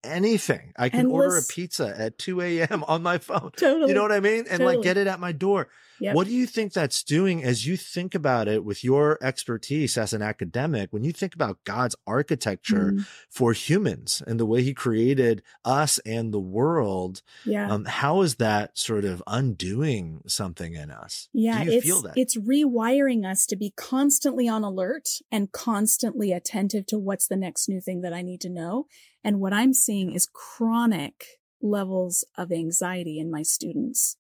[0.05, 0.73] anything.
[0.77, 1.15] I can Endless.
[1.15, 2.85] order a pizza at 2 a.m.
[2.87, 3.51] on my phone.
[3.57, 3.89] Totally.
[3.89, 4.45] You know what I mean?
[4.51, 4.77] And totally.
[4.77, 5.69] like get it at my door.
[5.99, 6.15] Yep.
[6.15, 10.13] What do you think that's doing as you think about it with your expertise as
[10.13, 10.93] an academic?
[10.93, 13.07] When you think about God's architecture mm.
[13.31, 17.71] for humans and the way he created us and the world, yeah.
[17.71, 21.29] Um, how is that sort of undoing something in us?
[21.33, 27.27] Yeah, it's, it's rewiring us to be constantly on alert and constantly attentive to what's
[27.27, 28.87] the next new thing that I need to know.
[29.27, 34.19] And what I'm seeing is chronic levels of anxiety in my students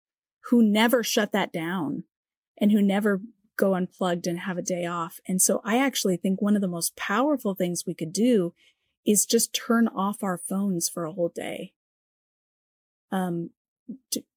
[0.50, 2.02] who never shut that down
[2.60, 3.20] and who never
[3.56, 5.20] go unplugged and have a day off.
[5.28, 8.52] And so I actually think one of the most powerful things we could do
[9.06, 11.72] is just turn off our phones for a whole day.
[13.12, 13.50] Um,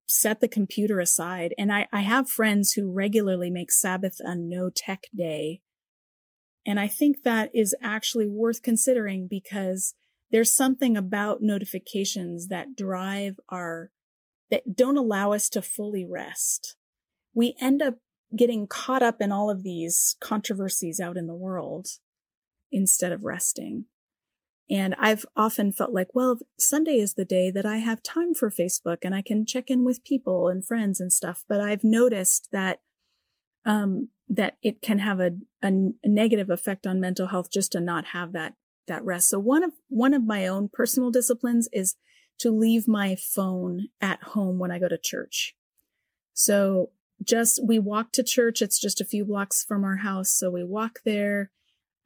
[0.06, 1.56] set the computer aside.
[1.58, 5.62] And I, I have friends who regularly make Sabbath a no tech day.
[6.64, 9.96] And I think that is actually worth considering because
[10.32, 13.92] there's something about notifications that drive our
[14.52, 16.76] that don't allow us to fully rest.
[17.34, 17.96] We end up
[18.36, 21.88] getting caught up in all of these controversies out in the world
[22.72, 23.86] instead of resting.
[24.70, 28.52] And I've often felt like, well, Sunday is the day that I have time for
[28.52, 31.44] Facebook and I can check in with people and friends and stuff.
[31.50, 32.82] But I've noticed that,
[33.66, 35.32] um, that it can have a,
[35.64, 35.72] a
[36.06, 38.54] negative effect on mental health just to not have that,
[38.90, 39.30] that rest.
[39.30, 41.96] So one of, one of my own personal disciplines is
[42.40, 45.56] to leave my phone at home when I go to church.
[46.34, 46.92] So
[47.24, 48.62] just, we walk to church.
[48.62, 50.32] It's just a few blocks from our house.
[50.32, 51.52] So we walk there.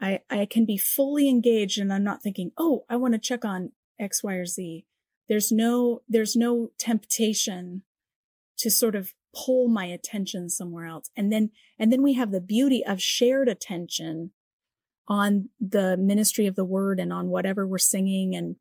[0.01, 3.45] I, I can be fully engaged and I'm not thinking, oh, I want to check
[3.45, 4.85] on X, Y, or Z.
[5.29, 7.83] There's no, there's no temptation
[8.57, 11.09] to sort of pull my attention somewhere else.
[11.15, 14.31] And then, and then we have the beauty of shared attention
[15.07, 18.55] on the ministry of the word and on whatever we're singing and,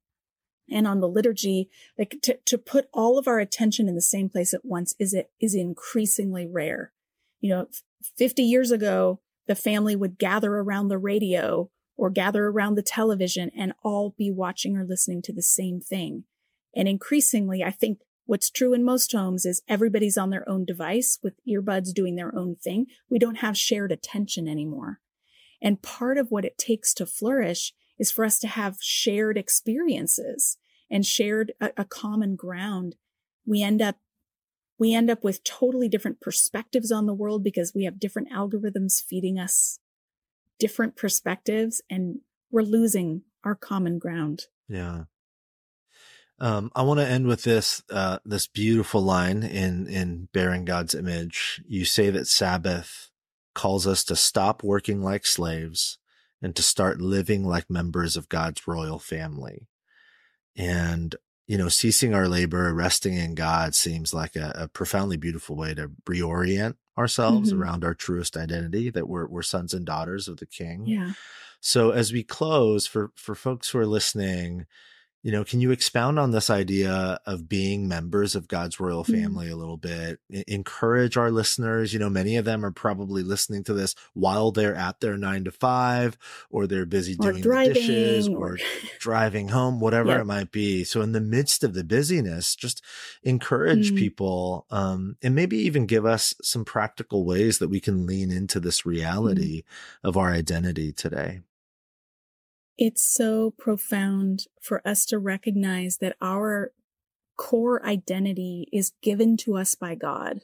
[0.70, 1.68] and on the liturgy,
[1.98, 5.14] like to, to put all of our attention in the same place at once is
[5.14, 6.92] it is increasingly rare.
[7.40, 7.66] You know,
[8.16, 13.50] 50 years ago, the family would gather around the radio or gather around the television
[13.56, 16.24] and all be watching or listening to the same thing.
[16.74, 21.18] And increasingly, I think what's true in most homes is everybody's on their own device
[21.22, 22.86] with earbuds doing their own thing.
[23.10, 25.00] We don't have shared attention anymore.
[25.62, 30.58] And part of what it takes to flourish is for us to have shared experiences
[30.90, 32.96] and shared a, a common ground.
[33.46, 33.96] We end up
[34.78, 39.00] we end up with totally different perspectives on the world because we have different algorithms
[39.00, 39.78] feeding us
[40.58, 42.18] different perspectives and
[42.50, 44.46] we're losing our common ground.
[44.68, 45.04] Yeah.
[46.40, 50.96] Um, I want to end with this, uh, this beautiful line in, in bearing God's
[50.96, 51.62] image.
[51.68, 53.11] You say that Sabbath
[53.54, 55.98] calls us to stop working like slaves
[56.40, 59.68] and to start living like members of God's royal family.
[60.56, 61.14] And
[61.46, 65.74] you know, ceasing our labor, resting in God seems like a, a profoundly beautiful way
[65.74, 67.60] to reorient ourselves mm-hmm.
[67.60, 70.86] around our truest identity that we're, we're sons and daughters of the king.
[70.86, 71.12] Yeah.
[71.60, 74.66] So as we close for, for folks who are listening,
[75.22, 79.22] you know, can you expound on this idea of being members of God's royal mm-hmm.
[79.22, 79.52] family mm.
[79.52, 80.18] a little bit?
[80.48, 81.92] Encourage our listeners.
[81.92, 85.44] You know, many of them are probably listening to this while they're at their nine
[85.44, 86.18] to five,
[86.50, 88.58] or they're busy or doing the dishes, or, or
[88.98, 90.22] driving home, whatever yep.
[90.22, 90.82] it might be.
[90.82, 92.82] So, in the midst of the busyness, just
[93.22, 93.98] encourage mm.
[93.98, 98.58] people, um, and maybe even give us some practical ways that we can lean into
[98.58, 98.86] this mm.
[98.86, 100.08] reality mm.
[100.08, 101.42] of our identity today.
[102.78, 106.72] It's so profound for us to recognize that our
[107.36, 110.40] core identity is given to us by God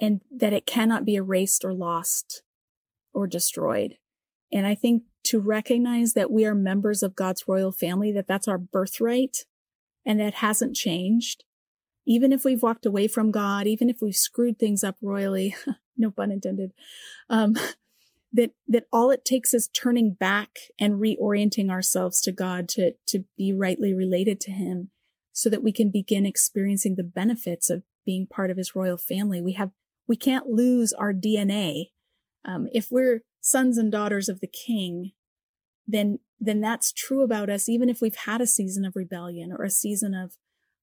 [0.00, 2.42] and that it cannot be erased or lost
[3.12, 3.96] or destroyed.
[4.52, 8.48] And I think to recognize that we are members of God's royal family, that that's
[8.48, 9.44] our birthright
[10.06, 11.44] and that hasn't changed.
[12.06, 15.54] Even if we've walked away from God, even if we've screwed things up royally,
[15.96, 16.72] no pun intended,
[17.28, 17.54] um,
[18.32, 23.24] that that all it takes is turning back and reorienting ourselves to God to to
[23.36, 24.90] be rightly related to him
[25.32, 29.40] so that we can begin experiencing the benefits of being part of his royal family.
[29.40, 29.70] We have
[30.06, 31.90] we can't lose our DNA
[32.44, 35.12] um, if we're sons and daughters of the king
[35.86, 39.64] then then that's true about us even if we've had a season of rebellion or
[39.64, 40.36] a season of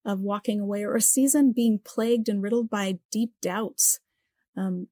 [0.04, 4.00] of walking away or a season being plagued and riddled by deep doubts.
[4.56, 4.88] Um,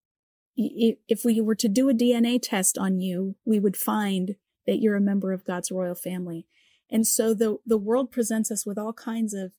[0.56, 4.36] if we were to do a DNA test on you, we would find
[4.66, 6.46] that you're a member of God's royal family.
[6.90, 9.52] And so the, the world presents us with all kinds of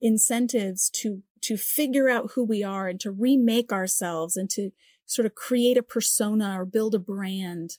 [0.00, 4.70] incentives to, to figure out who we are and to remake ourselves and to
[5.06, 7.78] sort of create a persona or build a brand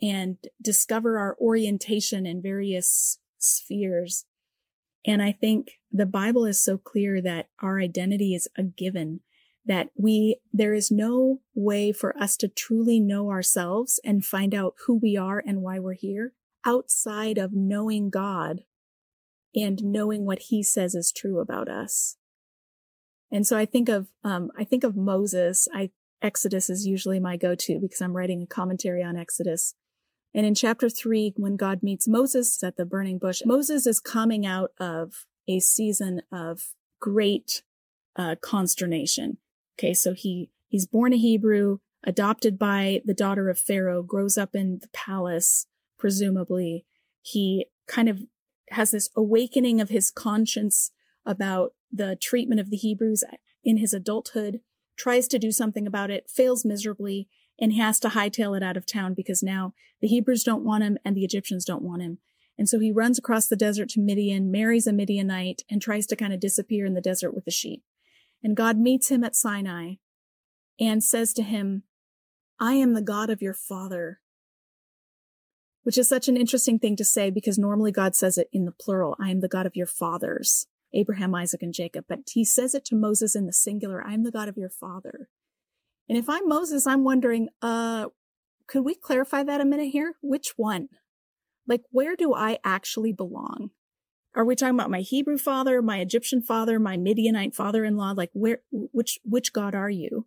[0.00, 4.24] and discover our orientation in various spheres.
[5.06, 9.20] And I think the Bible is so clear that our identity is a given
[9.66, 14.74] that we, there is no way for us to truly know ourselves and find out
[14.86, 16.32] who we are and why we're here
[16.64, 18.60] outside of knowing God
[19.54, 22.16] and knowing what he says is true about us.
[23.30, 25.68] And so I think of, um, I think of Moses.
[25.74, 25.90] I,
[26.22, 29.74] Exodus is usually my go-to because I'm writing a commentary on Exodus.
[30.34, 34.46] And in chapter three, when God meets Moses at the burning bush, Moses is coming
[34.46, 36.68] out of a season of
[37.00, 37.62] great
[38.16, 39.38] uh, consternation.
[39.80, 44.54] Okay, so he he's born a Hebrew, adopted by the daughter of Pharaoh, grows up
[44.54, 45.66] in the palace,
[45.98, 46.84] presumably.
[47.22, 48.24] He kind of
[48.72, 50.90] has this awakening of his conscience
[51.24, 53.24] about the treatment of the Hebrews
[53.64, 54.60] in his adulthood,
[54.98, 57.28] tries to do something about it, fails miserably,
[57.58, 59.72] and has to hightail it out of town because now
[60.02, 62.18] the Hebrews don't want him and the Egyptians don't want him.
[62.58, 66.16] And so he runs across the desert to Midian, marries a Midianite, and tries to
[66.16, 67.82] kind of disappear in the desert with the sheep.
[68.42, 69.94] And God meets him at Sinai
[70.78, 71.82] and says to him,
[72.58, 74.20] I am the God of your father.
[75.82, 78.72] Which is such an interesting thing to say because normally God says it in the
[78.72, 79.16] plural.
[79.20, 82.04] I am the God of your fathers, Abraham, Isaac, and Jacob.
[82.08, 84.04] But he says it to Moses in the singular.
[84.06, 85.28] I am the God of your father.
[86.08, 88.06] And if I'm Moses, I'm wondering, uh,
[88.66, 90.14] could we clarify that a minute here?
[90.22, 90.88] Which one?
[91.66, 93.70] Like, where do I actually belong?
[94.34, 98.14] Are we talking about my Hebrew father, my Egyptian father, my Midianite father-in-law?
[98.16, 100.26] Like where, which, which God are you?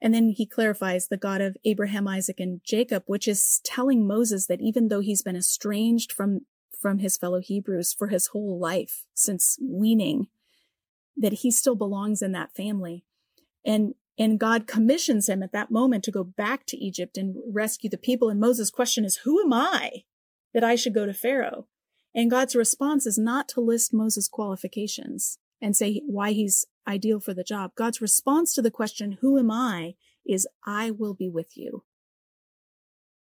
[0.00, 4.46] And then he clarifies the God of Abraham, Isaac, and Jacob, which is telling Moses
[4.46, 6.42] that even though he's been estranged from,
[6.78, 10.28] from his fellow Hebrews for his whole life since weaning,
[11.16, 13.04] that he still belongs in that family.
[13.64, 17.90] And, and God commissions him at that moment to go back to Egypt and rescue
[17.90, 18.28] the people.
[18.28, 20.04] And Moses' question is, who am I
[20.54, 21.66] that I should go to Pharaoh?
[22.14, 27.34] And God's response is not to list Moses' qualifications and say why he's ideal for
[27.34, 27.72] the job.
[27.76, 29.94] God's response to the question, who am I,
[30.26, 31.84] is I will be with you.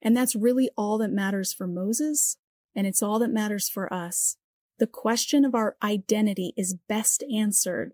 [0.01, 2.37] And that's really all that matters for Moses.
[2.75, 4.37] And it's all that matters for us.
[4.77, 7.93] The question of our identity is best answered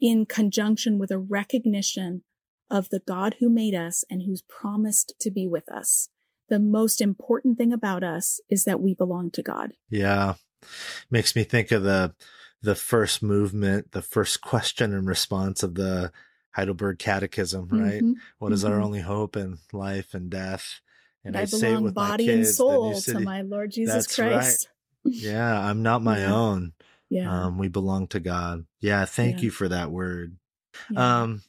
[0.00, 2.22] in conjunction with a recognition
[2.70, 6.08] of the God who made us and who's promised to be with us.
[6.48, 9.72] The most important thing about us is that we belong to God.
[9.90, 10.34] Yeah.
[11.10, 12.14] Makes me think of the
[12.60, 16.10] the first movement, the first question and response of the
[16.52, 18.02] Heidelberg Catechism, right?
[18.02, 18.12] Mm-hmm.
[18.38, 18.72] What is mm-hmm.
[18.72, 20.80] our only hope in life and death?
[21.24, 24.68] And I, I say with body my kids, and soul to my Lord Jesus Christ.
[25.04, 25.14] Right.
[25.14, 26.34] Yeah, I'm not my yeah.
[26.34, 26.72] own.
[27.10, 27.46] Yeah.
[27.46, 28.64] Um, we belong to God.
[28.80, 29.42] Yeah, thank yeah.
[29.42, 30.36] you for that word.
[30.90, 31.22] Yeah.
[31.22, 31.42] Um,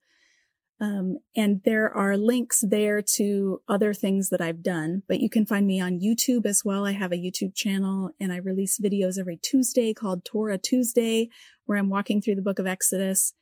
[0.81, 5.47] Um, and there are links there to other things that I've done, but you can
[5.47, 6.85] find me on YouTube as well.
[6.87, 11.29] I have a YouTube channel and I release videos every Tuesday called Torah Tuesday,
[11.67, 13.33] where I'm walking through the book of Exodus.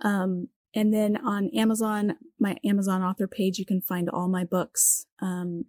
[0.00, 5.06] Um, and then on Amazon, my Amazon author page, you can find all my books.
[5.20, 5.66] Um,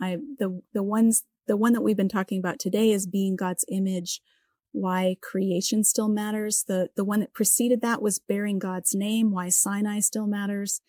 [0.00, 3.64] I, the, the ones, the one that we've been talking about today is being God's
[3.70, 4.20] image,
[4.72, 6.64] why creation still matters.
[6.66, 10.80] The, the one that preceded that was bearing God's name, why Sinai still matters.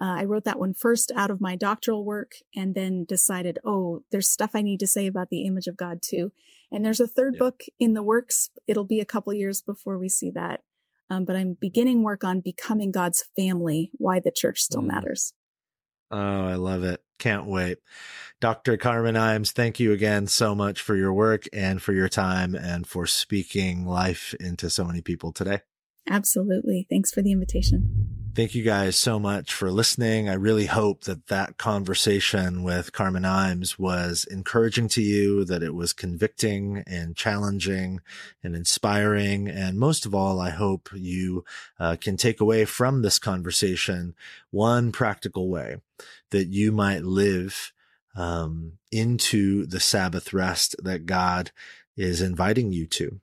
[0.00, 4.02] Uh, I wrote that one first out of my doctoral work and then decided, oh,
[4.10, 6.32] there's stuff I need to say about the image of God too.
[6.70, 7.38] And there's a third yeah.
[7.38, 8.50] book in the works.
[8.66, 10.60] It'll be a couple years before we see that.
[11.08, 14.88] Um, but I'm beginning work on becoming God's family, why the church still mm.
[14.88, 15.32] matters.
[16.10, 17.02] Oh, I love it.
[17.18, 17.78] Can't wait.
[18.40, 18.76] Dr.
[18.76, 22.86] Carmen Imes, thank you again so much for your work and for your time and
[22.86, 25.60] for speaking life into so many people today.
[26.08, 26.86] Absolutely.
[26.88, 28.25] Thanks for the invitation.
[28.36, 30.28] Thank you guys so much for listening.
[30.28, 35.74] I really hope that that conversation with Carmen Imes was encouraging to you, that it
[35.74, 38.02] was convicting and challenging
[38.44, 39.48] and inspiring.
[39.48, 41.46] And most of all, I hope you
[41.80, 44.14] uh, can take away from this conversation
[44.50, 45.78] one practical way
[46.30, 47.72] that you might live
[48.16, 51.52] um, into the Sabbath rest that God
[51.96, 53.18] is inviting you to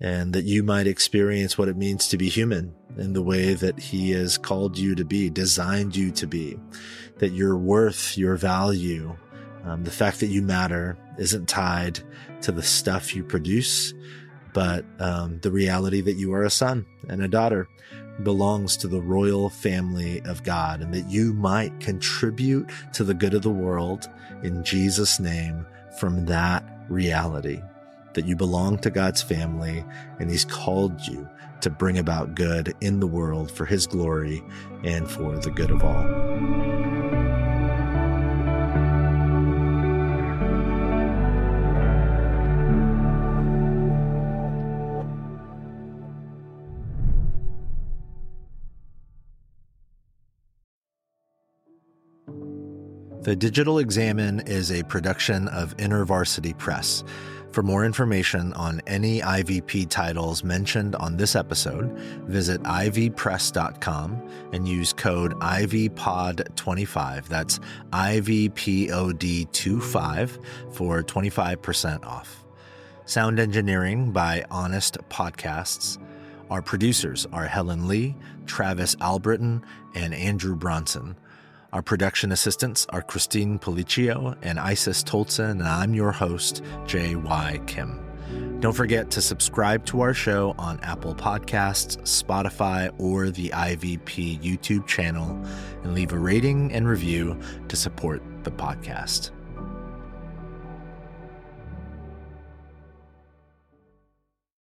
[0.00, 3.78] and that you might experience what it means to be human in the way that
[3.78, 6.58] he has called you to be, designed you to be,
[7.18, 9.16] that your worth, your value,
[9.64, 12.00] um, the fact that you matter isn't tied
[12.42, 13.94] to the stuff you produce,
[14.52, 17.68] but um, the reality that you are a son and a daughter
[18.22, 23.34] belongs to the royal family of God and that you might contribute to the good
[23.34, 24.08] of the world
[24.42, 25.66] in Jesus' name
[25.98, 27.60] from that reality
[28.16, 29.84] that you belong to God's family
[30.18, 31.28] and He's called you
[31.60, 34.42] to bring about good in the world for His glory
[34.82, 36.56] and for the good of all.
[53.26, 57.02] The Digital Examen is a production of InterVarsity Press.
[57.56, 61.90] For more information on any IVP titles mentioned on this episode,
[62.28, 67.28] visit ivpress.com and use code IVPOD25.
[67.28, 67.58] That's
[67.92, 72.44] IVPOD25 for 25% off.
[73.06, 75.96] Sound engineering by Honest Podcasts.
[76.50, 81.16] Our producers are Helen Lee, Travis Albritton, and Andrew Bronson.
[81.72, 87.60] Our production assistants are Christine Policio and Isis Tolson, and I'm your host, J.Y.
[87.66, 88.00] Kim.
[88.60, 94.86] Don't forget to subscribe to our show on Apple Podcasts, Spotify, or the IVP YouTube
[94.86, 95.28] channel
[95.82, 97.38] and leave a rating and review
[97.68, 99.32] to support the podcast.